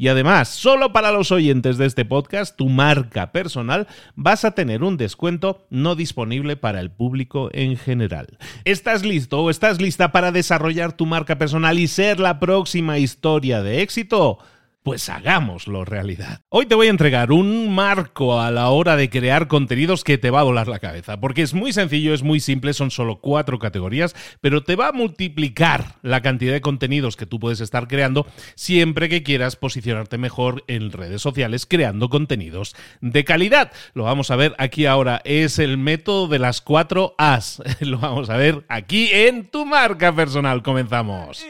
Y 0.00 0.06
además, 0.06 0.48
solo 0.48 0.92
para 0.92 1.10
los 1.10 1.32
oyentes 1.32 1.76
de 1.76 1.86
este 1.86 2.04
podcast, 2.04 2.56
tu 2.56 2.68
marca 2.68 3.32
personal, 3.32 3.88
vas 4.14 4.44
a 4.44 4.52
tener 4.52 4.84
un 4.84 4.96
descuento 4.96 5.66
no 5.70 5.96
disponible 5.96 6.56
para 6.56 6.78
el 6.78 6.92
público 6.92 7.50
en 7.52 7.76
general. 7.76 8.38
¿Estás 8.64 9.04
listo 9.04 9.40
o 9.40 9.50
estás 9.50 9.80
lista 9.80 10.12
para 10.12 10.30
desarrollar 10.30 10.92
tu 10.92 11.04
marca 11.04 11.36
personal 11.36 11.80
y 11.80 11.88
ser 11.88 12.20
la 12.20 12.38
próxima 12.38 12.98
historia 12.98 13.60
de 13.60 13.82
éxito? 13.82 14.38
Pues 14.82 15.08
hagámoslo 15.08 15.84
realidad. 15.84 16.40
Hoy 16.48 16.66
te 16.66 16.74
voy 16.74 16.86
a 16.86 16.90
entregar 16.90 17.30
un 17.30 17.74
marco 17.74 18.40
a 18.40 18.50
la 18.50 18.68
hora 18.68 18.96
de 18.96 19.10
crear 19.10 19.46
contenidos 19.46 20.02
que 20.02 20.18
te 20.18 20.30
va 20.30 20.40
a 20.40 20.44
volar 20.44 20.68
la 20.68 20.78
cabeza, 20.78 21.20
porque 21.20 21.42
es 21.42 21.52
muy 21.52 21.72
sencillo, 21.72 22.14
es 22.14 22.22
muy 22.22 22.40
simple, 22.40 22.72
son 22.72 22.90
solo 22.90 23.20
cuatro 23.20 23.58
categorías, 23.58 24.14
pero 24.40 24.62
te 24.62 24.76
va 24.76 24.88
a 24.88 24.92
multiplicar 24.92 25.96
la 26.02 26.22
cantidad 26.22 26.52
de 26.52 26.60
contenidos 26.60 27.16
que 27.16 27.26
tú 27.26 27.38
puedes 27.38 27.60
estar 27.60 27.86
creando 27.86 28.26
siempre 28.54 29.08
que 29.08 29.22
quieras 29.22 29.56
posicionarte 29.56 30.16
mejor 30.16 30.64
en 30.68 30.90
redes 30.90 31.20
sociales 31.20 31.66
creando 31.66 32.08
contenidos 32.08 32.74
de 33.00 33.24
calidad. 33.24 33.72
Lo 33.94 34.04
vamos 34.04 34.30
a 34.30 34.36
ver 34.36 34.54
aquí 34.58 34.86
ahora, 34.86 35.20
es 35.24 35.58
el 35.58 35.76
método 35.76 36.28
de 36.28 36.38
las 36.38 36.60
cuatro 36.60 37.14
As. 37.18 37.62
Lo 37.80 37.98
vamos 37.98 38.30
a 38.30 38.36
ver 38.36 38.64
aquí 38.68 39.10
en 39.12 39.48
tu 39.50 39.66
marca 39.66 40.14
personal. 40.14 40.62
Comenzamos. 40.62 41.44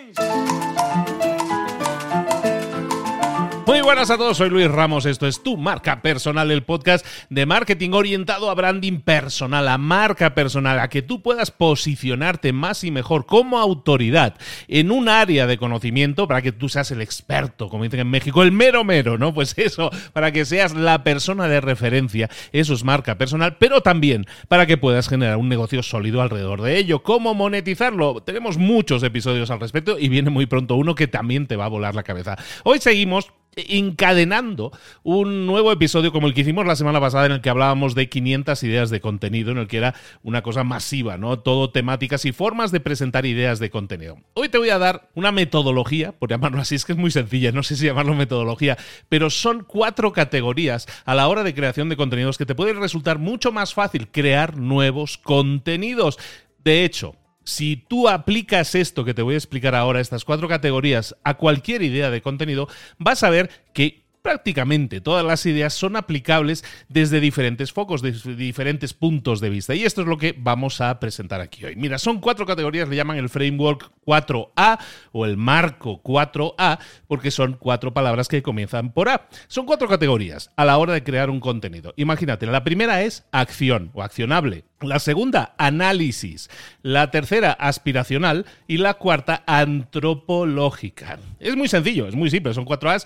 Muy 3.68 3.82
buenas 3.82 4.08
a 4.08 4.16
todos, 4.16 4.38
soy 4.38 4.48
Luis 4.48 4.70
Ramos, 4.70 5.04
esto 5.04 5.26
es 5.26 5.42
Tu 5.42 5.58
Marca 5.58 6.00
Personal, 6.00 6.50
el 6.50 6.62
podcast 6.62 7.04
de 7.28 7.44
marketing 7.44 7.90
orientado 7.90 8.48
a 8.48 8.54
branding 8.54 9.00
personal, 9.00 9.68
a 9.68 9.76
marca 9.76 10.34
personal, 10.34 10.80
a 10.80 10.88
que 10.88 11.02
tú 11.02 11.20
puedas 11.20 11.50
posicionarte 11.50 12.54
más 12.54 12.82
y 12.82 12.90
mejor 12.90 13.26
como 13.26 13.58
autoridad 13.58 14.38
en 14.68 14.90
un 14.90 15.10
área 15.10 15.46
de 15.46 15.58
conocimiento 15.58 16.26
para 16.26 16.40
que 16.40 16.50
tú 16.50 16.70
seas 16.70 16.92
el 16.92 17.02
experto, 17.02 17.68
como 17.68 17.84
dicen 17.84 18.00
en 18.00 18.08
México, 18.08 18.42
el 18.42 18.52
mero 18.52 18.84
mero, 18.84 19.18
¿no? 19.18 19.34
Pues 19.34 19.52
eso, 19.58 19.90
para 20.14 20.32
que 20.32 20.46
seas 20.46 20.72
la 20.72 21.04
persona 21.04 21.46
de 21.46 21.60
referencia, 21.60 22.30
eso 22.52 22.72
es 22.72 22.84
marca 22.84 23.18
personal, 23.18 23.58
pero 23.58 23.82
también 23.82 24.24
para 24.48 24.64
que 24.64 24.78
puedas 24.78 25.10
generar 25.10 25.36
un 25.36 25.50
negocio 25.50 25.82
sólido 25.82 26.22
alrededor 26.22 26.62
de 26.62 26.78
ello. 26.78 27.02
¿Cómo 27.02 27.34
monetizarlo? 27.34 28.22
Tenemos 28.22 28.56
muchos 28.56 29.02
episodios 29.02 29.50
al 29.50 29.60
respecto 29.60 29.98
y 29.98 30.08
viene 30.08 30.30
muy 30.30 30.46
pronto 30.46 30.76
uno 30.76 30.94
que 30.94 31.06
también 31.06 31.46
te 31.46 31.56
va 31.56 31.66
a 31.66 31.68
volar 31.68 31.94
la 31.94 32.02
cabeza. 32.02 32.38
Hoy 32.64 32.78
seguimos 32.78 33.30
encadenando 33.68 34.72
un 35.02 35.46
nuevo 35.46 35.72
episodio 35.72 36.12
como 36.12 36.26
el 36.26 36.34
que 36.34 36.42
hicimos 36.42 36.66
la 36.66 36.76
semana 36.76 37.00
pasada 37.00 37.26
en 37.26 37.32
el 37.32 37.40
que 37.40 37.50
hablábamos 37.50 37.94
de 37.94 38.08
500 38.08 38.62
ideas 38.62 38.90
de 38.90 39.00
contenido, 39.00 39.50
en 39.50 39.58
el 39.58 39.68
que 39.68 39.78
era 39.78 39.94
una 40.22 40.42
cosa 40.42 40.64
masiva, 40.64 41.18
¿no? 41.18 41.38
Todo 41.38 41.70
temáticas 41.70 42.24
y 42.24 42.32
formas 42.32 42.72
de 42.72 42.80
presentar 42.80 43.26
ideas 43.26 43.58
de 43.58 43.70
contenido. 43.70 44.18
Hoy 44.34 44.48
te 44.48 44.58
voy 44.58 44.70
a 44.70 44.78
dar 44.78 45.08
una 45.14 45.32
metodología, 45.32 46.12
por 46.12 46.30
llamarlo 46.30 46.60
así, 46.60 46.74
es 46.74 46.84
que 46.84 46.92
es 46.92 46.98
muy 46.98 47.10
sencilla, 47.10 47.52
no 47.52 47.62
sé 47.62 47.76
si 47.76 47.86
llamarlo 47.86 48.14
metodología, 48.14 48.78
pero 49.08 49.30
son 49.30 49.64
cuatro 49.64 50.12
categorías 50.12 50.86
a 51.04 51.14
la 51.14 51.28
hora 51.28 51.42
de 51.42 51.54
creación 51.54 51.88
de 51.88 51.96
contenidos 51.96 52.38
que 52.38 52.46
te 52.46 52.54
pueden 52.54 52.80
resultar 52.80 53.18
mucho 53.18 53.52
más 53.52 53.74
fácil 53.74 54.08
crear 54.08 54.56
nuevos 54.56 55.18
contenidos. 55.18 56.18
De 56.62 56.84
hecho, 56.84 57.14
si 57.48 57.76
tú 57.76 58.10
aplicas 58.10 58.74
esto 58.74 59.06
que 59.06 59.14
te 59.14 59.22
voy 59.22 59.32
a 59.32 59.38
explicar 59.38 59.74
ahora, 59.74 60.00
estas 60.00 60.26
cuatro 60.26 60.48
categorías, 60.48 61.16
a 61.24 61.38
cualquier 61.38 61.82
idea 61.82 62.10
de 62.10 62.20
contenido, 62.20 62.68
vas 62.98 63.22
a 63.22 63.30
ver 63.30 63.48
que 63.72 64.04
prácticamente 64.28 65.00
todas 65.00 65.24
las 65.24 65.46
ideas 65.46 65.72
son 65.72 65.96
aplicables 65.96 66.62
desde 66.90 67.18
diferentes 67.18 67.72
focos, 67.72 68.02
desde 68.02 68.36
diferentes 68.36 68.92
puntos 68.92 69.40
de 69.40 69.48
vista. 69.48 69.74
Y 69.74 69.84
esto 69.84 70.02
es 70.02 70.06
lo 70.06 70.18
que 70.18 70.34
vamos 70.36 70.82
a 70.82 71.00
presentar 71.00 71.40
aquí 71.40 71.64
hoy. 71.64 71.76
Mira, 71.76 71.96
son 71.96 72.20
cuatro 72.20 72.44
categorías, 72.44 72.90
le 72.90 72.96
llaman 72.96 73.16
el 73.16 73.30
framework 73.30 73.90
4A 74.04 74.80
o 75.12 75.24
el 75.24 75.38
marco 75.38 76.02
4A, 76.02 76.78
porque 77.06 77.30
son 77.30 77.54
cuatro 77.54 77.94
palabras 77.94 78.28
que 78.28 78.42
comienzan 78.42 78.92
por 78.92 79.08
A. 79.08 79.30
Son 79.46 79.64
cuatro 79.64 79.88
categorías 79.88 80.50
a 80.56 80.66
la 80.66 80.76
hora 80.76 80.92
de 80.92 81.02
crear 81.02 81.30
un 81.30 81.40
contenido. 81.40 81.94
Imagínate, 81.96 82.44
la 82.44 82.64
primera 82.64 83.00
es 83.00 83.24
acción 83.32 83.90
o 83.94 84.02
accionable. 84.02 84.64
La 84.80 85.00
segunda, 85.00 85.54
análisis. 85.58 86.48
La 86.82 87.10
tercera, 87.10 87.50
aspiracional. 87.52 88.46
Y 88.68 88.76
la 88.76 88.94
cuarta, 88.94 89.42
antropológica. 89.46 91.18
Es 91.40 91.56
muy 91.56 91.66
sencillo, 91.66 92.06
es 92.06 92.14
muy 92.14 92.30
simple. 92.30 92.54
Son 92.54 92.64
cuatro 92.64 92.88
A's. 92.90 93.04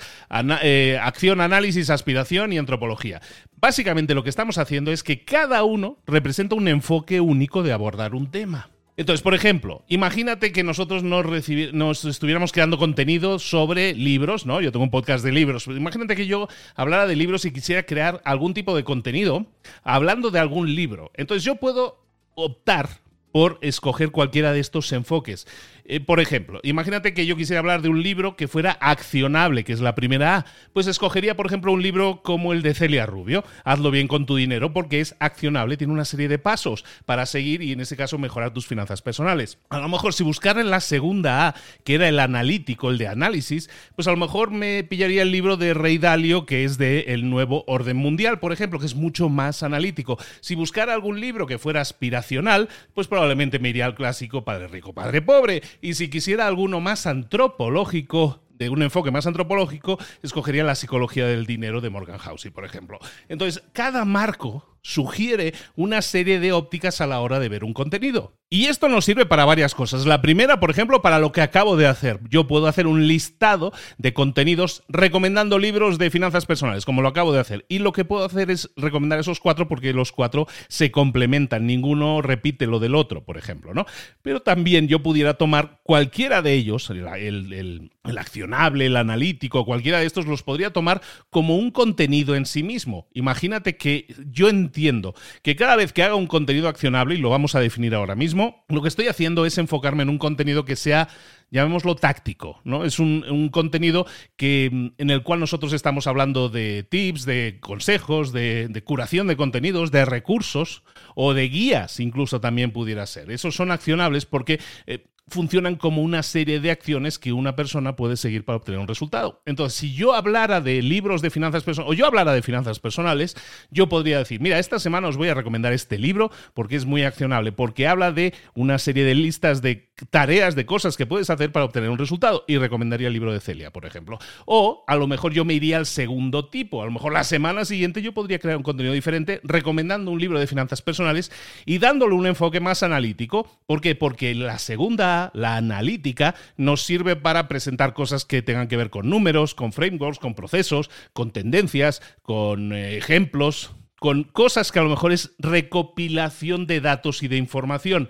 Eh, 0.62 0.98
acción, 1.12 1.42
análisis, 1.42 1.90
aspiración 1.90 2.52
y 2.52 2.58
antropología. 2.58 3.20
Básicamente 3.60 4.14
lo 4.14 4.24
que 4.24 4.30
estamos 4.30 4.56
haciendo 4.56 4.92
es 4.92 5.02
que 5.02 5.24
cada 5.24 5.62
uno 5.62 5.98
representa 6.06 6.54
un 6.54 6.68
enfoque 6.68 7.20
único 7.20 7.62
de 7.62 7.72
abordar 7.72 8.14
un 8.14 8.30
tema. 8.30 8.70
Entonces, 8.96 9.22
por 9.22 9.34
ejemplo, 9.34 9.84
imagínate 9.88 10.52
que 10.52 10.62
nosotros 10.62 11.02
nos, 11.02 12.04
estuviéramos 12.04 12.52
creando 12.52 12.78
contenido 12.78 13.38
sobre 13.38 13.94
libros, 13.94 14.46
¿no? 14.46 14.60
Yo 14.60 14.72
tengo 14.72 14.84
un 14.84 14.90
podcast 14.90 15.24
de 15.24 15.32
libros. 15.32 15.66
Imagínate 15.66 16.16
que 16.16 16.26
yo 16.26 16.48
hablara 16.74 17.06
de 17.06 17.16
libros 17.16 17.44
y 17.44 17.52
quisiera 17.52 17.84
crear 17.84 18.20
algún 18.24 18.54
tipo 18.54 18.74
de 18.74 18.84
contenido 18.84 19.46
hablando 19.82 20.30
de 20.30 20.38
algún 20.38 20.74
libro. 20.74 21.10
Entonces, 21.14 21.44
yo 21.44 21.56
puedo 21.56 22.04
optar 22.34 23.02
por 23.32 23.58
escoger 23.62 24.10
cualquiera 24.10 24.52
de 24.52 24.60
estos 24.60 24.92
enfoques. 24.92 25.46
Eh, 25.84 26.00
por 26.00 26.20
ejemplo, 26.20 26.60
imagínate 26.62 27.12
que 27.12 27.26
yo 27.26 27.36
quisiera 27.36 27.58
hablar 27.58 27.82
de 27.82 27.88
un 27.88 28.02
libro 28.02 28.36
que 28.36 28.46
fuera 28.46 28.78
accionable, 28.80 29.64
que 29.64 29.72
es 29.72 29.80
la 29.80 29.94
primera 29.94 30.36
A. 30.36 30.46
Pues 30.72 30.86
escogería, 30.86 31.36
por 31.36 31.46
ejemplo, 31.46 31.72
un 31.72 31.82
libro 31.82 32.22
como 32.22 32.52
el 32.52 32.62
de 32.62 32.74
Celia 32.74 33.04
Rubio. 33.04 33.44
Hazlo 33.64 33.90
bien 33.90 34.06
con 34.06 34.24
tu 34.24 34.36
dinero 34.36 34.72
porque 34.72 35.00
es 35.00 35.16
accionable, 35.18 35.76
tiene 35.76 35.92
una 35.92 36.04
serie 36.04 36.28
de 36.28 36.38
pasos 36.38 36.84
para 37.04 37.26
seguir 37.26 37.62
y 37.62 37.72
en 37.72 37.80
ese 37.80 37.96
caso 37.96 38.16
mejorar 38.18 38.52
tus 38.52 38.66
finanzas 38.66 39.02
personales. 39.02 39.58
A 39.70 39.80
lo 39.80 39.88
mejor 39.88 40.14
si 40.14 40.22
buscara 40.22 40.60
en 40.60 40.70
la 40.70 40.80
segunda 40.80 41.48
A, 41.48 41.54
que 41.84 41.94
era 41.94 42.08
el 42.08 42.20
analítico, 42.20 42.90
el 42.90 42.98
de 42.98 43.08
análisis, 43.08 43.68
pues 43.96 44.06
a 44.06 44.12
lo 44.12 44.16
mejor 44.16 44.52
me 44.52 44.84
pillaría 44.84 45.22
el 45.22 45.32
libro 45.32 45.56
de 45.56 45.74
Rey 45.74 45.98
Dalio, 45.98 46.46
que 46.46 46.64
es 46.64 46.78
de 46.78 47.00
El 47.08 47.28
Nuevo 47.28 47.64
Orden 47.66 47.96
Mundial, 47.96 48.38
por 48.38 48.52
ejemplo, 48.52 48.78
que 48.78 48.86
es 48.86 48.94
mucho 48.94 49.28
más 49.28 49.62
analítico. 49.62 50.18
Si 50.40 50.54
buscara 50.54 50.94
algún 50.94 51.20
libro 51.20 51.46
que 51.46 51.58
fuera 51.58 51.80
aspiracional, 51.80 52.68
pues 52.94 53.08
probablemente 53.08 53.58
me 53.58 53.70
iría 53.70 53.86
al 53.86 53.94
clásico 53.96 54.44
Padre 54.44 54.68
Rico, 54.68 54.92
Padre 54.92 55.22
Pobre 55.22 55.62
y 55.80 55.94
si 55.94 56.10
quisiera 56.10 56.46
alguno 56.46 56.80
más 56.80 57.06
antropológico, 57.06 58.42
de 58.50 58.68
un 58.68 58.82
enfoque 58.82 59.10
más 59.10 59.26
antropológico, 59.26 59.98
escogería 60.22 60.62
la 60.62 60.74
psicología 60.74 61.26
del 61.26 61.46
dinero 61.46 61.80
de 61.80 61.90
Morgan 61.90 62.18
Housey, 62.18 62.50
por 62.50 62.64
ejemplo. 62.64 62.98
Entonces, 63.28 63.62
cada 63.72 64.04
marco 64.04 64.78
sugiere 64.82 65.54
una 65.76 66.02
serie 66.02 66.40
de 66.40 66.52
ópticas 66.52 67.00
a 67.00 67.06
la 67.06 67.20
hora 67.20 67.38
de 67.38 67.48
ver 67.48 67.64
un 67.64 67.72
contenido. 67.72 68.34
Y 68.50 68.66
esto 68.66 68.90
nos 68.90 69.06
sirve 69.06 69.24
para 69.24 69.46
varias 69.46 69.74
cosas. 69.74 70.04
La 70.04 70.20
primera, 70.20 70.60
por 70.60 70.70
ejemplo, 70.70 71.00
para 71.00 71.18
lo 71.18 71.32
que 71.32 71.40
acabo 71.40 71.74
de 71.78 71.86
hacer. 71.86 72.20
Yo 72.28 72.46
puedo 72.46 72.66
hacer 72.66 72.86
un 72.86 73.06
listado 73.06 73.72
de 73.96 74.12
contenidos 74.12 74.82
recomendando 74.90 75.58
libros 75.58 75.96
de 75.96 76.10
finanzas 76.10 76.44
personales, 76.44 76.84
como 76.84 77.00
lo 77.00 77.08
acabo 77.08 77.32
de 77.32 77.40
hacer. 77.40 77.64
Y 77.70 77.78
lo 77.78 77.94
que 77.94 78.04
puedo 78.04 78.26
hacer 78.26 78.50
es 78.50 78.70
recomendar 78.76 79.18
esos 79.18 79.40
cuatro 79.40 79.68
porque 79.68 79.94
los 79.94 80.12
cuatro 80.12 80.46
se 80.68 80.90
complementan. 80.90 81.66
Ninguno 81.66 82.20
repite 82.20 82.66
lo 82.66 82.78
del 82.78 82.94
otro, 82.94 83.24
por 83.24 83.38
ejemplo, 83.38 83.72
¿no? 83.72 83.86
Pero 84.20 84.42
también 84.42 84.86
yo 84.86 85.02
pudiera 85.02 85.34
tomar 85.34 85.80
cualquiera 85.82 86.42
de 86.42 86.52
ellos, 86.52 86.90
el, 86.90 87.90
el 88.04 88.18
accionable, 88.18 88.84
el 88.84 88.96
analítico, 88.96 89.64
cualquiera 89.64 90.00
de 90.00 90.06
estos 90.06 90.26
los 90.26 90.42
podría 90.42 90.74
tomar 90.74 91.00
como 91.30 91.56
un 91.56 91.70
contenido 91.70 92.34
en 92.34 92.44
sí 92.44 92.62
mismo. 92.62 93.08
Imagínate 93.14 93.78
que 93.78 94.14
yo 94.30 94.50
entiendo 94.50 94.71
entiendo 94.72 95.14
que 95.42 95.54
cada 95.54 95.76
vez 95.76 95.92
que 95.92 96.02
haga 96.02 96.14
un 96.14 96.26
contenido 96.26 96.68
accionable, 96.68 97.14
y 97.14 97.18
lo 97.18 97.28
vamos 97.28 97.54
a 97.54 97.60
definir 97.60 97.94
ahora 97.94 98.14
mismo, 98.14 98.64
lo 98.68 98.80
que 98.80 98.88
estoy 98.88 99.08
haciendo 99.08 99.44
es 99.44 99.58
enfocarme 99.58 100.02
en 100.02 100.08
un 100.08 100.18
contenido 100.18 100.64
que 100.64 100.76
sea 100.76 101.08
llamémoslo 101.50 101.96
táctico, 101.96 102.60
¿no? 102.64 102.82
Es 102.82 102.98
un, 102.98 103.50
contenido 103.52 104.06
que, 104.36 104.92
en 104.96 105.10
el 105.10 105.22
cual 105.22 105.38
nosotros 105.38 105.74
estamos 105.74 106.06
hablando 106.06 106.48
de 106.48 106.82
tips, 106.82 107.26
de 107.26 107.58
consejos, 107.60 108.32
de, 108.32 108.82
curación 108.86 109.26
de 109.26 109.36
contenidos, 109.36 109.90
de 109.90 110.06
recursos 110.06 110.82
o 111.14 111.34
de 111.34 111.50
guías, 111.50 112.00
incluso 112.00 112.40
también 112.40 112.70
pudiera 112.70 113.04
ser. 113.04 113.30
Esos 113.30 113.54
son 113.54 113.70
accionables 113.70 114.24
porque 114.24 114.60
eh, 114.86 115.04
funcionan 115.28 115.76
como 115.76 116.02
una 116.02 116.22
serie 116.22 116.60
de 116.60 116.70
acciones 116.70 117.18
que 117.18 117.32
una 117.32 117.56
persona 117.56 117.96
puede 117.96 118.16
seguir 118.16 118.44
para 118.44 118.56
obtener 118.56 118.80
un 118.80 118.88
resultado. 118.88 119.42
Entonces, 119.46 119.78
si 119.78 119.94
yo 119.94 120.14
hablara 120.14 120.60
de 120.60 120.82
libros 120.82 121.22
de 121.22 121.30
finanzas 121.30 121.62
personales, 121.62 121.90
o 121.90 121.94
yo 121.94 122.06
hablara 122.06 122.32
de 122.32 122.42
finanzas 122.42 122.80
personales, 122.80 123.36
yo 123.70 123.88
podría 123.88 124.18
decir, 124.18 124.40
mira, 124.40 124.58
esta 124.58 124.78
semana 124.78 125.08
os 125.08 125.16
voy 125.16 125.28
a 125.28 125.34
recomendar 125.34 125.72
este 125.72 125.98
libro 125.98 126.30
porque 126.54 126.76
es 126.76 126.84
muy 126.84 127.02
accionable, 127.04 127.52
porque 127.52 127.86
habla 127.86 128.12
de 128.12 128.34
una 128.54 128.78
serie 128.78 129.04
de 129.04 129.14
listas 129.14 129.62
de 129.62 129.92
tareas, 130.10 130.56
de 130.56 130.66
cosas 130.66 130.96
que 130.96 131.06
puedes 131.06 131.30
hacer 131.30 131.52
para 131.52 131.64
obtener 131.64 131.90
un 131.90 131.98
resultado, 131.98 132.44
y 132.48 132.58
recomendaría 132.58 133.06
el 133.06 133.12
libro 133.12 133.32
de 133.32 133.40
Celia, 133.40 133.70
por 133.70 133.86
ejemplo. 133.86 134.18
O 134.44 134.84
a 134.86 134.96
lo 134.96 135.06
mejor 135.06 135.32
yo 135.32 135.44
me 135.44 135.54
iría 135.54 135.78
al 135.78 135.86
segundo 135.86 136.48
tipo, 136.48 136.82
a 136.82 136.86
lo 136.86 136.90
mejor 136.90 137.12
la 137.12 137.24
semana 137.24 137.64
siguiente 137.64 138.02
yo 138.02 138.12
podría 138.12 138.38
crear 138.38 138.56
un 138.56 138.62
contenido 138.62 138.94
diferente 138.94 139.40
recomendando 139.44 140.10
un 140.10 140.20
libro 140.20 140.38
de 140.38 140.46
finanzas 140.46 140.82
personales 140.82 141.30
y 141.64 141.78
dándole 141.78 142.14
un 142.14 142.26
enfoque 142.26 142.60
más 142.60 142.82
analítico. 142.82 143.46
¿Por 143.66 143.80
qué? 143.80 143.94
Porque 143.94 144.34
la 144.34 144.58
segunda 144.58 145.21
la 145.34 145.56
analítica, 145.56 146.34
nos 146.56 146.82
sirve 146.82 147.14
para 147.14 147.46
presentar 147.46 147.94
cosas 147.94 148.24
que 148.24 148.42
tengan 148.42 148.68
que 148.68 148.76
ver 148.76 148.90
con 148.90 149.08
números, 149.08 149.54
con 149.54 149.72
frameworks, 149.72 150.18
con 150.18 150.34
procesos, 150.34 150.90
con 151.12 151.30
tendencias, 151.30 152.02
con 152.22 152.72
eh, 152.72 152.96
ejemplos, 152.96 153.72
con 154.00 154.24
cosas 154.24 154.72
que 154.72 154.80
a 154.80 154.82
lo 154.82 154.90
mejor 154.90 155.12
es 155.12 155.32
recopilación 155.38 156.66
de 156.66 156.80
datos 156.80 157.22
y 157.22 157.28
de 157.28 157.36
información. 157.36 158.08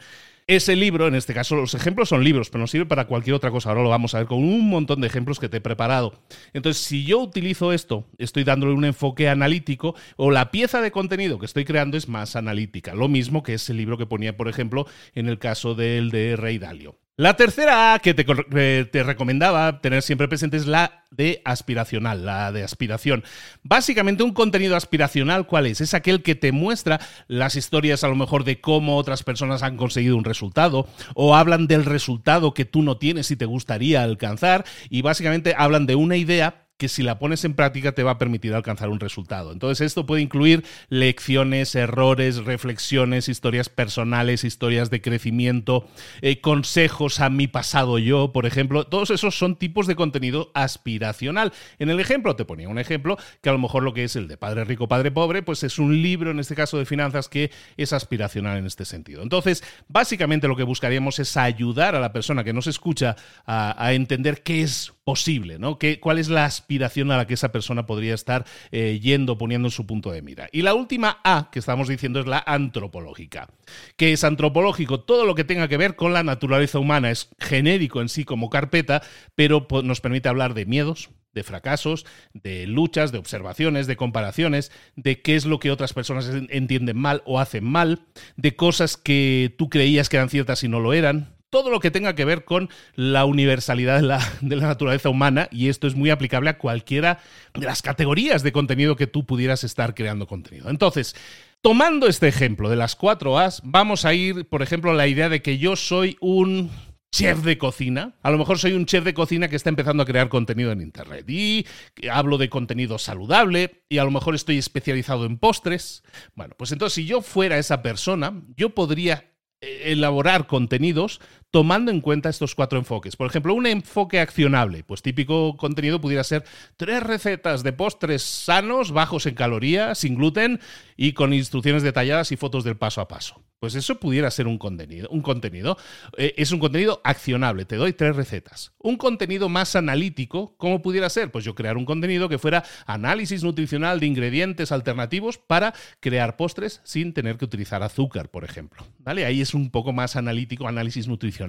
Ese 0.49 0.75
libro, 0.75 1.07
en 1.07 1.15
este 1.15 1.35
caso 1.35 1.55
los 1.55 1.75
ejemplos 1.75 2.09
son 2.09 2.25
libros, 2.25 2.51
pero 2.51 2.63
nos 2.63 2.71
sirve 2.71 2.87
para 2.87 3.07
cualquier 3.07 3.35
otra 3.35 3.51
cosa. 3.51 3.69
Ahora 3.69 3.83
lo 3.83 3.91
vamos 3.91 4.15
a 4.15 4.19
ver 4.19 4.27
con 4.27 4.39
un 4.39 4.69
montón 4.69 5.01
de 5.01 5.07
ejemplos 5.07 5.39
que 5.39 5.49
te 5.49 5.59
he 5.59 5.61
preparado. 5.61 6.15
Entonces, 6.53 6.83
si 6.83 7.05
yo 7.05 7.21
utilizo 7.21 7.73
esto, 7.73 8.07
estoy 8.19 8.43
dándole 8.43 8.73
un 8.73 8.85
enfoque 8.85 9.29
analítico 9.29 9.95
o 10.17 10.31
la 10.31 10.51
pieza 10.51 10.81
de 10.81 10.91
contenido 10.91 11.39
que 11.39 11.47
estoy 11.47 11.65
creando 11.65 11.97
es 11.97 12.09
más 12.09 12.35
analítica. 12.35 12.95
Lo 12.95 13.09
mismo 13.09 13.43
que 13.43 13.55
ese 13.55 13.73
libro 13.73 13.99
que 13.99 14.07
ponía, 14.07 14.37
por 14.37 14.49
ejemplo, 14.49 14.87
en 15.15 15.29
el 15.29 15.39
caso 15.39 15.75
del 15.75 16.11
de 16.11 16.37
Rey 16.37 16.59
Dalio. 16.59 17.02
La 17.19 17.37
tercera 17.37 18.01
que 18.03 18.15
te, 18.15 18.25
eh, 18.57 18.87
te, 18.91 19.03
recomendaba 19.03 19.83
tener 19.83 20.01
siempre 20.01 20.29
presente 20.29 20.57
es 20.57 20.67
la 20.67 21.05
de 21.11 21.43
aspiracional, 21.45 22.25
la 22.25 22.53
de 22.53 22.65
aspiración. 22.65 23.23
Básicamente 23.63 24.23
un 24.23 24.33
contenido 24.33 24.77
aspiracional, 24.77 25.47
¿cuál 25.47 25.67
es? 25.67 25.83
Es 25.83 25.93
aquel 25.93 26.23
que 26.23 26.35
te 26.35 26.53
muestra 26.53 27.01
las 27.29 27.55
historias 27.55 28.03
a 28.03 28.09
lo 28.09 28.17
mejor 28.17 28.45
de 28.45 28.63
cómo 28.63 28.97
otras 28.97 29.25
personas 29.25 29.63
han 29.63 29.77
conseguido 29.77 30.17
un 30.17 30.25
resultado 30.25 30.89
o 31.15 31.37
hablan 31.37 31.67
del 31.67 31.85
resultado 31.85 32.55
que 32.55 32.65
tú 32.65 32.81
no 32.81 32.97
tienes 32.97 33.31
y 33.31 33.37
te 33.37 33.45
gustaría 33.45 34.03
alcanzar 34.03 34.65
y 34.89 35.03
básicamente 35.03 35.55
hablan 35.55 35.85
de 35.85 35.97
una 35.97 36.17
idea 36.17 36.62
que 36.83 36.89
si 36.89 37.05
la 37.05 37.21
pones 37.21 37.45
en 37.45 37.55
práctica 37.55 37.93
te 37.93 38.03
va 38.03 38.11
a 38.11 38.19
permitir 38.19 38.55
alcanzar 38.55 38.89
un 38.89 38.99
resultado. 38.99 39.53
Entonces 39.53 39.87
esto 39.87 40.05
puede 40.05 40.21
incluir 40.21 40.65
lecciones, 40.89 41.77
errores, 41.77 42.45
reflexiones, 42.45 43.29
historias 43.29 43.69
personales, 43.69 44.43
historias 44.43 44.91
de 44.91 45.01
crecimiento, 45.01 45.87
eh, 46.23 46.41
consejos 46.41 47.21
a 47.21 47.31
mi 47.31 47.47
pasado 47.47 48.01
yo, 48.01 48.33
por 48.33 48.47
ejemplo. 48.47 48.85
Todos 48.85 49.11
esos 49.11 49.39
son 49.39 49.55
tipos 49.55 49.87
de 49.87 49.95
contenido 49.95 50.51
aspiracional. 50.55 51.53
En 51.79 51.89
el 51.89 52.01
ejemplo 52.01 52.35
te 52.35 52.45
ponía 52.45 52.69
un 52.69 52.81
ejemplo 52.81 53.17
que 53.41 53.49
a 53.49 53.53
lo 53.53 53.61
mejor 53.61 53.85
lo 53.85 53.95
que 53.95 54.03
es 54.03 54.17
el 54.17 54.27
de 54.27 54.37
Padre 54.37 54.65
Rico, 54.65 54.89
Padre 54.89 55.13
Pobre, 55.13 55.45
pues 55.45 55.63
es 55.63 55.79
un 55.79 56.03
libro 56.03 56.33
en 56.33 56.41
este 56.41 56.57
caso 56.57 56.79
de 56.79 56.85
finanzas 56.85 57.29
que 57.29 57.53
es 57.77 57.93
aspiracional 57.93 58.59
en 58.59 58.67
este 58.67 58.85
sentido. 58.85 59.23
Entonces, 59.23 59.63
básicamente 59.87 60.49
lo 60.49 60.57
que 60.57 60.65
buscaríamos 60.65 61.21
es 61.21 61.37
ayudar 61.37 61.95
a 61.95 62.01
la 62.01 62.13
persona 62.13 62.43
que 62.43 62.53
nos 62.53 62.67
escucha 62.67 63.15
a, 63.47 63.93
entender 63.93 64.43
qué 64.43 64.63
es 64.63 64.93
posible, 65.05 65.61
¿no? 65.61 65.79
¿Qué, 65.79 66.01
¿Cuál 66.01 66.19
es 66.19 66.29
la 66.29 66.45
aspiración 66.45 66.72
a 66.79 67.17
la 67.17 67.27
que 67.27 67.35
esa 67.35 67.53
persona 67.53 67.87
podría 67.87 68.15
estar 68.15 68.45
eh, 68.71 68.99
yendo, 69.03 69.39
poniendo 69.39 69.69
en 69.69 69.73
su 69.73 69.87
punto 69.87 70.11
de 70.11 70.23
mira? 70.23 70.49
Y 70.53 70.63
la 70.63 70.75
última 70.75 71.21
A 71.25 71.49
que 71.51 71.59
estamos 71.59 71.89
diciendo 71.89 72.21
es 72.21 72.27
la 72.27 72.43
antropológica. 72.47 73.49
¿Qué 73.97 74.13
es 74.13 74.25
antropológico? 74.25 75.01
Todo 75.01 75.27
lo 75.27 75.35
que 75.35 75.45
tenga 75.45 75.69
que 75.69 75.77
ver 75.77 75.97
con 75.97 76.13
la 76.13 76.23
naturaleza 76.23 76.79
humana. 76.79 77.11
Es 77.11 77.29
genérico 77.39 78.01
en 78.01 78.09
sí 78.09 78.25
como 78.25 78.51
carpeta, 78.51 79.03
pero 79.35 79.67
nos 79.83 80.01
permite 80.01 80.29
hablar 80.29 80.55
de 80.55 80.67
miedos, 80.67 81.11
de 81.35 81.43
fracasos, 81.43 82.07
de 82.35 82.67
luchas, 82.67 83.13
de 83.13 83.19
observaciones, 83.19 83.87
de 83.87 83.97
comparaciones, 83.97 84.71
de 84.97 85.23
qué 85.23 85.37
es 85.37 85.47
lo 85.47 85.59
que 85.59 85.71
otras 85.71 85.93
personas 85.93 86.31
entienden 86.51 86.99
mal 86.99 87.23
o 87.25 87.41
hacen 87.41 87.65
mal, 87.65 88.07
de 88.37 88.55
cosas 88.55 88.97
que 88.97 89.55
tú 89.57 89.69
creías 89.69 90.09
que 90.09 90.17
eran 90.17 90.29
ciertas 90.29 90.63
y 90.63 90.69
no 90.69 90.81
lo 90.81 90.93
eran, 90.93 91.37
todo 91.53 91.69
lo 91.69 91.81
que 91.81 91.91
tenga 91.91 92.15
que 92.15 92.25
ver 92.25 92.47
con 92.47 92.71
la 92.97 93.27
universalidad 93.27 93.97
de 93.97 94.07
la, 94.07 94.33
de 94.41 94.57
la, 94.57 94.69
naturaleza 94.69 95.11
humana 95.11 95.49
y 95.53 95.69
esto 95.69 95.87
es 95.87 95.95
muy 95.95 96.09
aplicable 96.09 96.49
a 96.49 96.57
cualquiera 96.57 97.19
de 97.53 97.67
las 97.67 97.83
categorías 97.83 98.43
de 98.43 98.53
contenido 98.53 98.97
que 98.97 99.07
tú 99.07 99.27
pudieras 99.27 99.63
estar 99.63 99.95
creando 99.95 100.27
contenido. 100.27 100.71
Entonces, 100.71 101.15
tomando 101.61 102.09
este 102.09 102.27
ejemplo 102.27 102.71
de 102.71 102.77
las 102.77 102.97
cuatro 102.97 103.39
As, 103.39 103.61
vamos 103.65 104.07
a 104.07 104.15
ir, 104.15 104.47
por 104.47 104.63
ejemplo, 104.63 104.93
a 104.93 104.95
la 104.95 105.07
idea 105.07 105.29
de 105.29 105.43
que 105.43 105.59
yo 105.59 105.77
soy 105.77 106.17
un 106.21 106.71
chef 107.15 107.41
de 107.41 107.59
cocina. 107.59 108.15
A 108.23 108.31
lo 108.31 108.39
mejor 108.39 108.59
soy 108.59 108.73
un 108.73 108.87
chef 108.87 109.05
de 109.05 109.13
cocina 109.13 109.49
que 109.49 109.57
está 109.57 109.69
empezando 109.69 110.03
a 110.03 110.07
crear 110.07 110.31
contenido 110.31 110.73
en 110.73 110.81
Internet 110.81 111.29
y 111.29 111.67
hablo 112.11 112.39
de 112.39 112.49
contenido 112.49 112.99
saludable 112.99 113.85
y 113.91 113.99
a 113.99 114.05
lo 114.05 114.11
mejor 114.11 114.35
estoy 114.35 114.57
especializado 114.57 115.27
en 115.27 115.37
postres. 115.37 116.03
Bueno, 116.35 116.55
pues 116.57 116.73
entonces 116.73 116.95
si 116.95 117.05
yo 117.05 117.21
fuera 117.21 117.59
esa 117.59 117.83
persona, 117.83 118.43
yo 118.57 118.71
podría 118.71 119.33
eh, 119.63 119.93
elaborar 119.93 120.49
contenidos 120.49 121.21
tomando 121.53 121.91
en 121.91 122.01
cuenta 122.01 122.31
estos 122.31 122.55
cuatro 122.55 122.79
enfoques. 122.79 123.15
Por 123.15 123.29
ejemplo, 123.29 123.55
un 123.55 123.67
enfoque 123.67 124.19
accionable, 124.19 124.83
pues 124.83 125.03
típico 125.03 125.57
contenido 125.59 126.01
pudiera 126.01 126.25
ser 126.25 126.45
tres 126.77 127.03
recetas 127.03 127.63
de 127.63 127.75
postres 127.75 128.23
sanos, 128.23 128.91
bajos 128.91 129.27
en 129.27 129.35
calorías, 129.35 129.99
sin 129.99 130.17
gluten 130.17 130.61
y 130.97 131.13
con 131.13 131.35
instrucciones 131.35 131.83
detalladas 131.83 132.33
y 132.33 132.37
fotos 132.37 132.65
del 132.65 132.79
paso 132.79 133.03
a 133.03 133.07
paso. 133.07 133.43
Pues 133.59 133.77
eso 133.77 134.01
pudiera 134.01 134.29
ser 134.33 134.49
un 134.49 134.59
contenido. 134.59 135.09
Un 135.11 135.21
contenido. 135.21 135.77
Eh, 136.17 136.35
es 136.37 136.51
un 136.51 136.59
contenido 136.59 137.01
accionable. 137.05 137.65
Te 137.65 137.77
doy 137.77 137.93
tres 137.93 138.17
recetas. 138.17 138.73
Un 138.79 138.97
contenido 138.97 139.49
más 139.49 139.77
analítico, 139.77 140.57
¿cómo 140.57 140.83
pudiera 140.83 141.09
ser? 141.09 141.31
Pues 141.31 141.45
yo 141.45 141.55
crear 141.55 141.77
un 141.77 141.85
contenido 141.85 142.29
que 142.29 142.39
fuera 142.39 142.65
análisis 142.87 143.45
nutricional 143.45 144.01
de 144.01 144.07
ingredientes 144.07 144.73
alternativos 144.73 145.39
para 145.39 145.75
crear 146.01 146.37
postres 146.37 146.81
sin 146.83 147.13
tener 147.13 147.37
que 147.37 147.45
utilizar 147.45 147.85
azúcar, 147.85 148.31
por 148.31 148.43
ejemplo. 148.43 148.85
¿Vale? 148.99 149.27
Ahí 149.27 149.41
es 149.41 149.55
un 149.55 149.71
poco 149.71 149.93
más 149.93 150.17
analítico, 150.17 150.67
análisis 150.67 151.07
nutricional. 151.07 151.42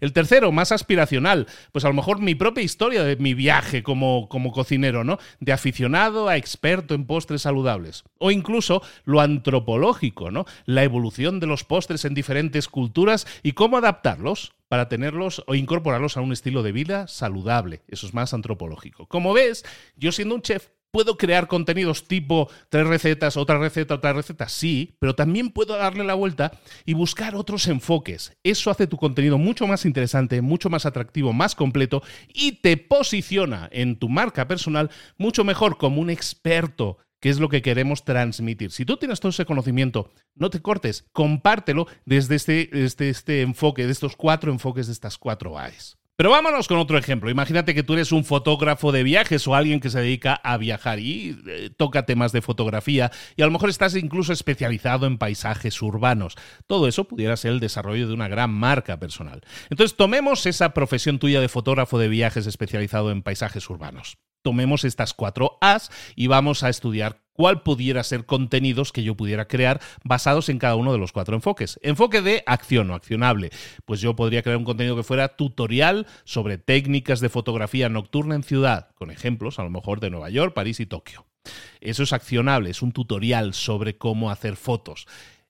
El 0.00 0.12
tercero, 0.12 0.52
más 0.52 0.72
aspiracional. 0.72 1.46
Pues 1.72 1.84
a 1.84 1.88
lo 1.88 1.94
mejor 1.94 2.20
mi 2.20 2.34
propia 2.34 2.64
historia 2.64 3.02
de 3.04 3.16
mi 3.16 3.34
viaje 3.34 3.82
como, 3.82 4.28
como 4.28 4.52
cocinero, 4.52 5.04
¿no? 5.04 5.18
De 5.40 5.52
aficionado 5.52 6.28
a 6.28 6.36
experto 6.36 6.94
en 6.94 7.06
postres 7.06 7.42
saludables. 7.42 8.04
O 8.18 8.30
incluso 8.30 8.82
lo 9.04 9.20
antropológico, 9.20 10.30
¿no? 10.30 10.46
La 10.64 10.82
evolución 10.82 11.40
de 11.40 11.46
los 11.46 11.64
postres 11.64 12.04
en 12.04 12.14
diferentes 12.14 12.68
culturas 12.68 13.26
y 13.42 13.52
cómo 13.52 13.76
adaptarlos 13.76 14.54
para 14.68 14.88
tenerlos 14.88 15.44
o 15.46 15.54
incorporarlos 15.54 16.16
a 16.16 16.20
un 16.20 16.32
estilo 16.32 16.62
de 16.62 16.72
vida 16.72 17.06
saludable. 17.06 17.82
Eso 17.88 18.06
es 18.06 18.14
más 18.14 18.34
antropológico. 18.34 19.06
Como 19.06 19.32
ves, 19.32 19.64
yo 19.96 20.10
siendo 20.10 20.34
un 20.34 20.42
chef 20.42 20.68
¿Puedo 20.94 21.16
crear 21.16 21.48
contenidos 21.48 22.06
tipo 22.06 22.48
tres 22.68 22.86
recetas, 22.86 23.36
otra 23.36 23.58
receta, 23.58 23.96
otra 23.96 24.12
receta? 24.12 24.48
Sí, 24.48 24.94
pero 25.00 25.16
también 25.16 25.50
puedo 25.50 25.76
darle 25.76 26.04
la 26.04 26.14
vuelta 26.14 26.52
y 26.86 26.94
buscar 26.94 27.34
otros 27.34 27.66
enfoques. 27.66 28.38
Eso 28.44 28.70
hace 28.70 28.86
tu 28.86 28.96
contenido 28.96 29.36
mucho 29.36 29.66
más 29.66 29.86
interesante, 29.86 30.40
mucho 30.40 30.70
más 30.70 30.86
atractivo, 30.86 31.32
más 31.32 31.56
completo 31.56 32.04
y 32.32 32.60
te 32.60 32.76
posiciona 32.76 33.68
en 33.72 33.98
tu 33.98 34.08
marca 34.08 34.46
personal 34.46 34.88
mucho 35.18 35.42
mejor 35.42 35.78
como 35.78 36.00
un 36.00 36.10
experto 36.10 36.98
qué 37.18 37.28
es 37.28 37.40
lo 37.40 37.48
que 37.48 37.60
queremos 37.60 38.04
transmitir. 38.04 38.70
Si 38.70 38.84
tú 38.84 38.96
tienes 38.96 39.18
todo 39.18 39.30
ese 39.30 39.46
conocimiento, 39.46 40.12
no 40.36 40.48
te 40.48 40.62
cortes, 40.62 41.08
compártelo 41.10 41.88
desde 42.04 42.36
este, 42.36 42.70
este 42.84 43.42
enfoque, 43.42 43.84
de 43.84 43.90
estos 43.90 44.14
cuatro 44.14 44.52
enfoques, 44.52 44.86
de 44.86 44.92
estas 44.92 45.18
cuatro 45.18 45.58
A's. 45.58 45.98
Pero 46.16 46.30
vámonos 46.30 46.68
con 46.68 46.78
otro 46.78 46.96
ejemplo. 46.96 47.28
Imagínate 47.28 47.74
que 47.74 47.82
tú 47.82 47.94
eres 47.94 48.12
un 48.12 48.24
fotógrafo 48.24 48.92
de 48.92 49.02
viajes 49.02 49.48
o 49.48 49.56
alguien 49.56 49.80
que 49.80 49.90
se 49.90 50.00
dedica 50.00 50.34
a 50.34 50.56
viajar 50.58 51.00
y 51.00 51.36
eh, 51.46 51.70
toca 51.76 52.06
temas 52.06 52.30
de 52.30 52.40
fotografía 52.40 53.10
y 53.34 53.42
a 53.42 53.46
lo 53.46 53.50
mejor 53.50 53.68
estás 53.68 53.96
incluso 53.96 54.32
especializado 54.32 55.06
en 55.06 55.18
paisajes 55.18 55.82
urbanos. 55.82 56.36
Todo 56.68 56.86
eso 56.86 57.04
pudiera 57.04 57.36
ser 57.36 57.50
el 57.50 57.60
desarrollo 57.60 58.06
de 58.06 58.14
una 58.14 58.28
gran 58.28 58.50
marca 58.50 59.00
personal. 59.00 59.40
Entonces 59.70 59.96
tomemos 59.96 60.46
esa 60.46 60.72
profesión 60.72 61.18
tuya 61.18 61.40
de 61.40 61.48
fotógrafo 61.48 61.98
de 61.98 62.08
viajes 62.08 62.46
especializado 62.46 63.10
en 63.10 63.22
paisajes 63.22 63.68
urbanos 63.68 64.16
tomemos 64.44 64.84
estas 64.84 65.14
cuatro 65.14 65.56
As 65.60 65.90
y 66.14 66.26
vamos 66.28 66.62
a 66.62 66.68
estudiar 66.68 67.23
cuál 67.34 67.62
pudiera 67.62 68.02
ser 68.02 68.24
contenidos 68.24 68.92
que 68.92 69.02
yo 69.02 69.14
pudiera 69.14 69.46
crear 69.46 69.80
basados 70.02 70.48
en 70.48 70.58
cada 70.58 70.76
uno 70.76 70.92
de 70.92 70.98
los 70.98 71.12
cuatro 71.12 71.34
enfoques. 71.34 71.78
Enfoque 71.82 72.22
de 72.22 72.42
acción 72.46 72.90
o 72.90 72.94
accionable. 72.94 73.50
Pues 73.84 74.00
yo 74.00 74.16
podría 74.16 74.42
crear 74.42 74.56
un 74.56 74.64
contenido 74.64 74.96
que 74.96 75.02
fuera 75.02 75.36
tutorial 75.36 76.06
sobre 76.24 76.56
técnicas 76.56 77.20
de 77.20 77.28
fotografía 77.28 77.88
nocturna 77.88 78.34
en 78.34 78.42
ciudad, 78.42 78.88
con 78.94 79.10
ejemplos 79.10 79.58
a 79.58 79.64
lo 79.64 79.70
mejor 79.70 80.00
de 80.00 80.10
Nueva 80.10 80.30
York, 80.30 80.54
París 80.54 80.80
y 80.80 80.86
Tokio. 80.86 81.26
Eso 81.80 82.04
es 82.04 82.12
accionable, 82.12 82.70
es 82.70 82.80
un 82.80 82.92
tutorial 82.92 83.52
sobre 83.52 83.98
cómo 83.98 84.30
hacer 84.30 84.56
fotos. 84.56 85.06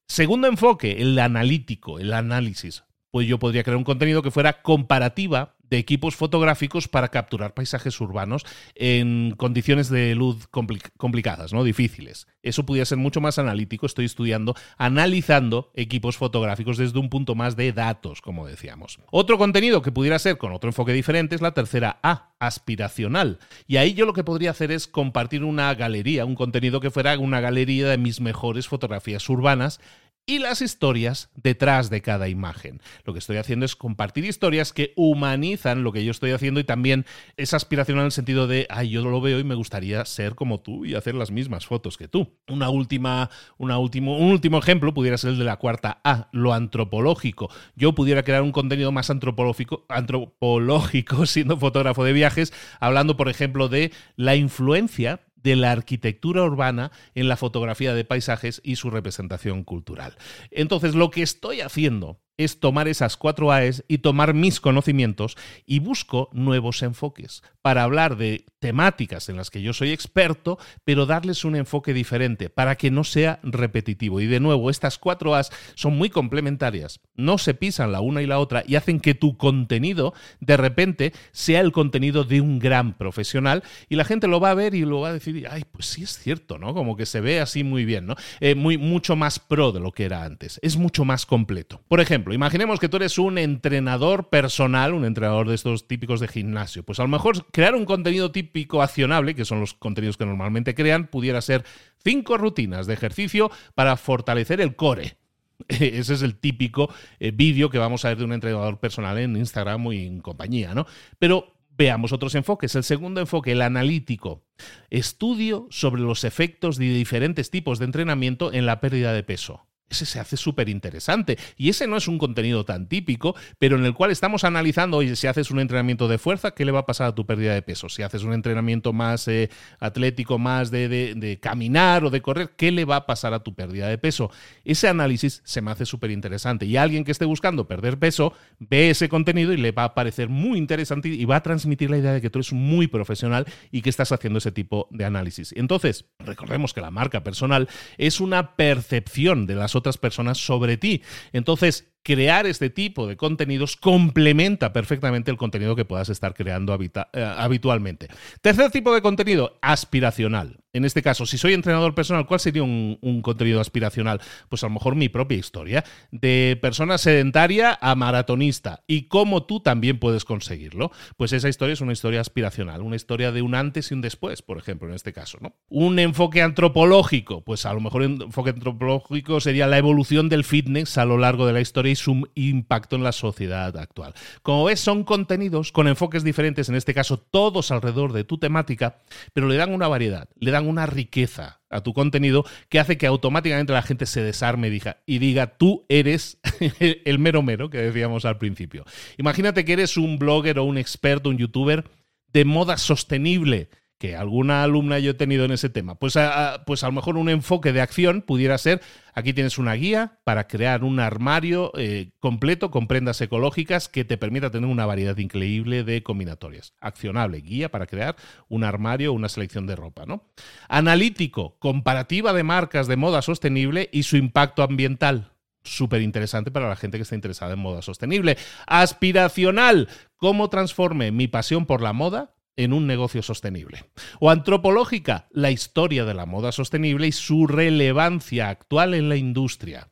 Segundo 0.08 0.48
enfoque, 0.48 1.00
el 1.02 1.18
analítico, 1.18 1.98
el 1.98 2.12
análisis. 2.12 2.84
Pues 3.10 3.28
yo 3.28 3.38
podría 3.38 3.62
crear 3.62 3.76
un 3.76 3.84
contenido 3.84 4.22
que 4.22 4.32
fuera 4.32 4.60
comparativa 4.62 5.53
de 5.71 5.78
equipos 5.78 6.16
fotográficos 6.16 6.88
para 6.88 7.09
capturar 7.09 7.54
paisajes 7.54 8.00
urbanos 8.00 8.44
en 8.75 9.35
condiciones 9.37 9.88
de 9.88 10.14
luz 10.14 10.47
complicadas, 10.49 11.52
¿no? 11.52 11.64
Difíciles. 11.64 12.26
Eso 12.42 12.66
podría 12.66 12.85
ser 12.85 12.99
mucho 12.99 13.21
más 13.21 13.38
analítico. 13.38 13.87
Estoy 13.87 14.04
estudiando, 14.04 14.54
analizando 14.76 15.71
equipos 15.75 16.16
fotográficos 16.16 16.76
desde 16.76 16.99
un 16.99 17.09
punto 17.09 17.35
más 17.35 17.56
de 17.56 17.73
datos, 17.73 18.21
como 18.21 18.47
decíamos. 18.47 18.99
Otro 19.11 19.38
contenido 19.38 19.83
que 19.83 19.92
pudiera 19.92 20.18
ser 20.18 20.38
con 20.38 20.52
otro 20.52 20.68
enfoque 20.68 20.92
diferente 20.92 21.35
es 21.35 21.40
la 21.40 21.54
tercera 21.54 21.99
A, 22.02 22.35
aspiracional. 22.38 23.38
Y 23.66 23.76
ahí 23.76 23.94
yo 23.94 24.06
lo 24.06 24.12
que 24.12 24.25
podría 24.25 24.50
hacer 24.50 24.71
es 24.73 24.87
compartir 24.87 25.44
una 25.44 25.75
galería, 25.75 26.25
un 26.25 26.35
contenido 26.35 26.80
que 26.80 26.90
fuera 26.90 27.18
una 27.18 27.40
galería 27.40 27.88
de 27.88 27.99
mis 27.99 28.21
mejores 28.21 28.68
fotografías 28.68 29.28
urbanas 29.28 29.80
y 30.26 30.38
las 30.38 30.62
historias 30.62 31.30
detrás 31.34 31.90
de 31.90 32.00
cada 32.00 32.28
imagen. 32.28 32.80
Lo 33.04 33.12
que 33.12 33.18
estoy 33.18 33.36
haciendo 33.36 33.66
es 33.66 33.76
compartir 33.76 34.24
historias 34.24 34.72
que 34.72 34.92
humanizan 34.96 35.84
lo 35.84 35.92
que 35.92 36.04
yo 36.04 36.10
estoy 36.10 36.30
haciendo 36.30 36.60
y 36.60 36.64
también 36.64 37.04
es 37.36 37.52
aspiracional 37.52 38.02
en 38.02 38.06
el 38.06 38.12
sentido 38.12 38.46
de, 38.46 38.66
ay, 38.70 38.90
yo 38.90 39.02
lo 39.04 39.20
veo 39.20 39.38
y 39.38 39.44
me 39.44 39.54
gustaría 39.54 40.04
ser 40.04 40.34
como 40.34 40.60
tú 40.60 40.84
y 40.84 40.94
hacer 40.94 41.14
las 41.14 41.30
mismas 41.30 41.66
fotos 41.66 41.98
que 41.98 42.08
tú. 42.08 42.38
Una 42.48 42.70
última, 42.70 43.30
una 43.58 43.78
último, 43.78 44.16
un 44.16 44.30
último 44.30 44.58
ejemplo 44.58 44.94
pudiera 44.94 45.18
ser 45.18 45.30
el 45.30 45.38
de 45.38 45.44
la 45.44 45.58
cuarta 45.58 46.00
A, 46.04 46.28
lo 46.32 46.54
antropológico. 46.54 47.50
Yo 47.76 47.94
pudiera 47.94 48.22
crear 48.22 48.42
un 48.42 48.52
contenido 48.52 48.92
más 48.92 49.10
antropológico, 49.10 49.84
antropológico 49.88 51.26
siendo 51.26 51.58
fotógrafo 51.58 52.04
de 52.04 52.12
viajes, 52.12 52.52
hablando, 52.80 53.16
por 53.16 53.28
ejemplo, 53.28 53.68
de 53.68 53.92
la 54.16 54.36
influencia 54.36 55.20
de 55.44 55.54
la 55.54 55.70
arquitectura 55.70 56.42
urbana 56.42 56.90
en 57.14 57.28
la 57.28 57.36
fotografía 57.36 57.94
de 57.94 58.04
paisajes 58.04 58.60
y 58.64 58.76
su 58.76 58.90
representación 58.90 59.62
cultural. 59.62 60.16
Entonces, 60.50 60.96
lo 60.96 61.10
que 61.10 61.22
estoy 61.22 61.60
haciendo 61.60 62.23
es 62.36 62.60
tomar 62.60 62.88
esas 62.88 63.16
cuatro 63.16 63.52
A's 63.52 63.84
y 63.88 63.98
tomar 63.98 64.34
mis 64.34 64.60
conocimientos 64.60 65.36
y 65.66 65.78
busco 65.78 66.28
nuevos 66.32 66.82
enfoques 66.82 67.42
para 67.62 67.82
hablar 67.82 68.16
de 68.16 68.44
temáticas 68.58 69.28
en 69.28 69.36
las 69.36 69.50
que 69.50 69.62
yo 69.62 69.72
soy 69.72 69.90
experto, 69.90 70.58
pero 70.84 71.06
darles 71.06 71.44
un 71.44 71.56
enfoque 71.56 71.94
diferente 71.94 72.50
para 72.50 72.76
que 72.76 72.90
no 72.90 73.04
sea 73.04 73.40
repetitivo. 73.42 74.20
Y 74.20 74.26
de 74.26 74.40
nuevo, 74.40 74.70
estas 74.70 74.98
cuatro 74.98 75.34
A's 75.34 75.50
son 75.74 75.96
muy 75.96 76.10
complementarias, 76.10 77.00
no 77.14 77.38
se 77.38 77.54
pisan 77.54 77.92
la 77.92 78.00
una 78.00 78.22
y 78.22 78.26
la 78.26 78.38
otra 78.38 78.64
y 78.66 78.76
hacen 78.76 79.00
que 79.00 79.14
tu 79.14 79.36
contenido 79.36 80.14
de 80.40 80.56
repente 80.56 81.12
sea 81.32 81.60
el 81.60 81.72
contenido 81.72 82.24
de 82.24 82.40
un 82.40 82.58
gran 82.58 82.96
profesional 82.96 83.62
y 83.88 83.96
la 83.96 84.04
gente 84.04 84.28
lo 84.28 84.40
va 84.40 84.50
a 84.50 84.54
ver 84.54 84.74
y 84.74 84.84
lo 84.84 85.00
va 85.00 85.10
a 85.10 85.12
decir, 85.14 85.46
ay, 85.50 85.64
pues 85.70 85.86
sí 85.86 86.02
es 86.02 86.18
cierto, 86.18 86.58
¿no? 86.58 86.74
Como 86.74 86.96
que 86.96 87.06
se 87.06 87.20
ve 87.20 87.40
así 87.40 87.64
muy 87.64 87.84
bien, 87.84 88.06
¿no? 88.06 88.16
Eh, 88.40 88.54
muy, 88.54 88.78
mucho 88.78 89.16
más 89.16 89.38
pro 89.38 89.72
de 89.72 89.80
lo 89.80 89.92
que 89.92 90.04
era 90.04 90.24
antes, 90.24 90.58
es 90.62 90.76
mucho 90.76 91.04
más 91.04 91.26
completo. 91.26 91.82
Por 91.88 92.00
ejemplo, 92.00 92.23
imaginemos 92.32 92.80
que 92.80 92.88
tú 92.88 92.96
eres 92.96 93.18
un 93.18 93.38
entrenador 93.38 94.28
personal, 94.28 94.94
un 94.94 95.04
entrenador 95.04 95.48
de 95.48 95.54
estos 95.54 95.86
típicos 95.86 96.20
de 96.20 96.28
gimnasio. 96.28 96.84
Pues 96.84 97.00
a 97.00 97.02
lo 97.02 97.08
mejor 97.08 97.46
crear 97.50 97.74
un 97.74 97.84
contenido 97.84 98.30
típico 98.30 98.82
accionable, 98.82 99.34
que 99.34 99.44
son 99.44 99.60
los 99.60 99.74
contenidos 99.74 100.16
que 100.16 100.24
normalmente 100.24 100.74
crean, 100.74 101.08
pudiera 101.08 101.40
ser 101.40 101.64
cinco 102.02 102.38
rutinas 102.38 102.86
de 102.86 102.94
ejercicio 102.94 103.50
para 103.74 103.96
fortalecer 103.96 104.60
el 104.60 104.76
core. 104.76 105.16
Ese 105.68 106.14
es 106.14 106.22
el 106.22 106.36
típico 106.36 106.92
eh, 107.20 107.32
vídeo 107.32 107.70
que 107.70 107.78
vamos 107.78 108.04
a 108.04 108.08
ver 108.08 108.18
de 108.18 108.24
un 108.24 108.32
entrenador 108.32 108.78
personal 108.78 109.18
en 109.18 109.36
Instagram 109.36 109.92
y 109.92 110.06
en 110.06 110.20
compañía, 110.20 110.74
¿no? 110.74 110.86
Pero 111.18 111.54
Veamos 111.76 112.12
otros 112.12 112.36
enfoques. 112.36 112.74
El 112.76 112.84
segundo 112.84 113.20
enfoque, 113.20 113.50
el 113.50 113.60
analítico. 113.60 114.44
Estudio 114.90 115.66
sobre 115.70 116.02
los 116.02 116.22
efectos 116.22 116.76
de 116.76 116.84
diferentes 116.84 117.50
tipos 117.50 117.80
de 117.80 117.86
entrenamiento 117.86 118.52
en 118.52 118.64
la 118.64 118.78
pérdida 118.78 119.12
de 119.12 119.24
peso 119.24 119.66
ese 119.90 120.06
se 120.06 120.20
hace 120.20 120.36
súper 120.36 120.68
interesante. 120.68 121.38
Y 121.56 121.68
ese 121.68 121.86
no 121.86 121.96
es 121.96 122.08
un 122.08 122.18
contenido 122.18 122.64
tan 122.64 122.88
típico, 122.88 123.34
pero 123.58 123.76
en 123.76 123.84
el 123.84 123.94
cual 123.94 124.10
estamos 124.10 124.44
analizando, 124.44 124.96
oye, 124.96 125.16
si 125.16 125.26
haces 125.26 125.50
un 125.50 125.60
entrenamiento 125.60 126.08
de 126.08 126.18
fuerza, 126.18 126.52
¿qué 126.52 126.64
le 126.64 126.72
va 126.72 126.80
a 126.80 126.86
pasar 126.86 127.08
a 127.08 127.14
tu 127.14 127.26
pérdida 127.26 127.54
de 127.54 127.62
peso? 127.62 127.88
Si 127.88 128.02
haces 128.02 128.22
un 128.22 128.32
entrenamiento 128.32 128.92
más 128.92 129.28
eh, 129.28 129.50
atlético, 129.78 130.38
más 130.38 130.70
de, 130.70 130.88
de, 130.88 131.40
caminar 131.40 132.04
o 132.04 132.10
de 132.10 132.22
correr, 132.22 132.50
¿qué 132.56 132.72
le 132.72 132.84
va 132.84 132.96
a 132.96 133.06
pasar 133.06 133.34
a 133.34 133.42
tu 133.42 133.54
pérdida 133.54 133.88
de 133.88 133.98
peso? 133.98 134.30
Ese 134.64 134.88
análisis 134.88 135.42
se 135.44 135.60
me 135.60 135.70
hace 135.70 135.86
súper 135.86 136.10
interesante. 136.10 136.66
Y 136.66 136.76
alguien 136.76 137.04
que 137.04 137.12
esté 137.12 137.24
buscando 137.24 137.68
perder 137.68 137.98
peso 137.98 138.32
ve 138.58 138.90
ese 138.90 139.08
contenido 139.08 139.52
y 139.52 139.56
le 139.56 139.72
va 139.72 139.84
a 139.84 139.94
parecer 139.94 140.28
muy 140.28 140.58
interesante 140.58 141.08
y 141.08 141.24
va 141.24 141.36
a 141.36 141.42
transmitir 141.42 141.90
la 141.90 141.98
idea 141.98 142.12
de 142.12 142.20
que 142.20 142.30
tú 142.30 142.38
eres 142.38 142.52
muy 142.52 142.86
profesional 142.86 143.46
y 143.70 143.82
que 143.82 143.90
estás 143.90 144.12
haciendo 144.12 144.38
ese 144.38 144.52
tipo 144.52 144.88
de 144.90 145.04
análisis. 145.04 145.52
Entonces, 145.56 146.06
recordemos 146.18 146.72
que 146.72 146.80
la 146.80 146.90
marca 146.90 147.22
personal 147.22 147.68
es 147.98 148.20
una 148.20 148.56
percepción 148.56 149.46
de 149.46 149.54
las 149.54 149.73
otras 149.74 149.98
personas 149.98 150.38
sobre 150.38 150.76
ti. 150.76 151.02
Entonces, 151.32 151.93
crear 152.04 152.46
este 152.46 152.70
tipo 152.70 153.08
de 153.08 153.16
contenidos 153.16 153.76
complementa 153.76 154.73
perfectamente 154.73 155.30
el 155.30 155.38
contenido 155.38 155.75
que 155.75 155.87
puedas 155.87 156.11
estar 156.11 156.34
creando 156.34 156.78
eh, 156.78 157.34
habitualmente. 157.37 158.08
Tercer 158.42 158.70
tipo 158.70 158.94
de 158.94 159.02
contenido, 159.02 159.58
aspiracional. 159.62 160.58
En 160.75 160.84
este 160.84 161.02
caso, 161.02 161.25
si 161.25 161.38
soy 161.38 161.54
entrenador 161.54 161.94
personal, 161.94 162.26
¿cuál 162.26 162.40
sería 162.40 162.64
un, 162.64 163.20
contenido 163.23 163.61
aspiracional? 163.61 164.20
Pues 164.49 164.64
a 164.64 164.66
lo 164.66 164.75
mejor 164.75 164.96
mi 164.96 165.08
propia 165.08 165.38
historia, 165.38 165.84
de 166.11 166.58
persona 166.61 166.99
sedentaria 166.99 167.78
a 167.80 167.94
maratonista, 167.94 168.82
y 168.88 169.02
cómo 169.02 169.44
tú 169.44 169.61
también 169.61 170.00
puedes 170.00 170.25
conseguirlo. 170.25 170.90
Pues 171.16 171.32
esa 171.32 171.49
historia 171.49 171.75
es 171.75 171.80
una 171.80 171.92
historia 171.92 172.20
aspiracional, 172.20 172.82
una 172.82 172.96
historia 172.96 173.30
de 173.30 173.40
un 173.40 173.54
antes 173.54 173.92
y 173.92 173.94
un 173.94 174.00
después, 174.00 174.42
por 174.42 174.58
ejemplo, 174.58 174.88
en 174.88 174.94
este 174.94 175.12
caso. 175.12 175.38
¿no? 175.40 175.54
Un 175.68 176.00
enfoque 176.00 176.42
antropológico, 176.42 177.42
pues 177.42 177.66
a 177.66 177.73
lo 177.73 177.80
mejor 177.80 178.02
un 178.02 178.23
enfoque 178.23 178.50
antropológico 178.50 179.40
sería 179.40 179.68
la 179.68 179.78
evolución 179.78 180.28
del 180.28 180.42
fitness 180.42 180.99
a 180.99 181.04
lo 181.04 181.18
largo 181.18 181.46
de 181.46 181.52
la 181.52 181.61
historia 181.61 181.93
y 181.94 181.96
su 181.96 182.28
impacto 182.34 182.96
en 182.96 183.04
la 183.04 183.12
sociedad 183.12 183.76
actual. 183.76 184.14
Como 184.42 184.64
ves, 184.64 184.80
son 184.80 185.04
contenidos 185.04 185.70
con 185.70 185.86
enfoques 185.86 186.24
diferentes, 186.24 186.68
en 186.68 186.74
este 186.74 186.92
caso 186.92 187.16
todos 187.18 187.70
alrededor 187.70 188.12
de 188.12 188.24
tu 188.24 188.38
temática, 188.38 188.98
pero 189.32 189.48
le 189.48 189.56
dan 189.56 189.72
una 189.72 189.88
variedad, 189.88 190.28
le 190.38 190.50
dan 190.50 190.68
una 190.68 190.86
riqueza 190.86 191.60
a 191.70 191.82
tu 191.82 191.92
contenido 191.92 192.44
que 192.68 192.80
hace 192.80 192.98
que 192.98 193.06
automáticamente 193.06 193.72
la 193.72 193.82
gente 193.82 194.06
se 194.06 194.22
desarme 194.22 194.68
y 194.68 194.70
diga, 194.70 194.98
y 195.06 195.18
diga 195.18 195.56
tú 195.56 195.86
eres 195.88 196.38
el 196.80 197.18
mero 197.18 197.42
mero 197.42 197.70
que 197.70 197.78
decíamos 197.78 198.24
al 198.24 198.38
principio. 198.38 198.84
Imagínate 199.16 199.64
que 199.64 199.74
eres 199.74 199.96
un 199.96 200.18
blogger 200.18 200.58
o 200.58 200.64
un 200.64 200.78
experto, 200.78 201.30
un 201.30 201.38
youtuber 201.38 201.84
de 202.32 202.44
moda 202.44 202.76
sostenible 202.76 203.68
alguna 204.12 204.62
alumna 204.62 204.99
yo 204.99 205.12
he 205.12 205.14
tenido 205.14 205.44
en 205.44 205.52
ese 205.52 205.70
tema. 205.70 205.94
Pues 205.94 206.16
a, 206.16 206.64
pues 206.66 206.84
a 206.84 206.87
lo 206.88 206.92
mejor 206.92 207.16
un 207.16 207.28
enfoque 207.28 207.73
de 207.73 207.80
acción 207.80 208.23
pudiera 208.23 208.58
ser, 208.58 208.82
aquí 209.14 209.32
tienes 209.32 209.56
una 209.56 209.75
guía 209.75 210.18
para 210.25 210.46
crear 210.46 210.84
un 210.84 211.00
armario 211.00 211.73
eh, 211.76 212.11
completo 212.20 212.70
con 212.70 212.87
prendas 212.87 213.20
ecológicas 213.20 213.88
que 213.88 214.04
te 214.04 214.18
permita 214.18 214.50
tener 214.50 214.68
una 214.68 214.87
variedad 214.87 215.16
increíble 215.16 215.84
de 215.84 216.02
combinatorias. 216.02 216.75
Accionable, 216.80 217.40
guía 217.40 217.70
para 217.70 217.87
crear 217.87 218.16
un 218.49 218.64
armario, 218.64 219.12
una 219.12 219.28
selección 219.28 219.66
de 219.66 219.76
ropa. 219.76 220.04
¿no? 220.06 220.25
Analítico, 220.68 221.56
comparativa 221.58 222.32
de 222.32 222.42
marcas 222.42 222.87
de 222.87 222.96
moda 222.96 223.23
sostenible 223.23 223.88
y 223.92 224.02
su 224.02 224.16
impacto 224.16 224.62
ambiental 224.62 225.30
súper 225.64 226.02
interesante 226.02 226.50
para 226.50 226.68
la 226.68 226.76
gente 226.76 226.99
que 226.99 227.02
está 227.02 227.14
interesada 227.14 227.54
en 227.54 227.58
moda 227.58 227.80
sostenible. 227.80 228.37
Aspiracional, 228.66 229.88
cómo 230.16 230.50
transforme 230.50 231.11
mi 231.11 231.26
pasión 231.26 231.64
por 231.64 231.80
la 231.80 231.94
moda 231.94 232.34
en 232.56 232.73
un 232.73 232.87
negocio 232.87 233.23
sostenible. 233.23 233.84
O 234.20 234.30
antropológica, 234.30 235.28
la 235.30 235.50
historia 235.50 236.04
de 236.04 236.14
la 236.14 236.26
moda 236.26 236.52
sostenible 236.52 237.06
y 237.06 237.12
su 237.12 237.46
relevancia 237.46 238.49
actual 238.49 238.94
en 238.94 239.08
la 239.08 239.16
industria. 239.16 239.90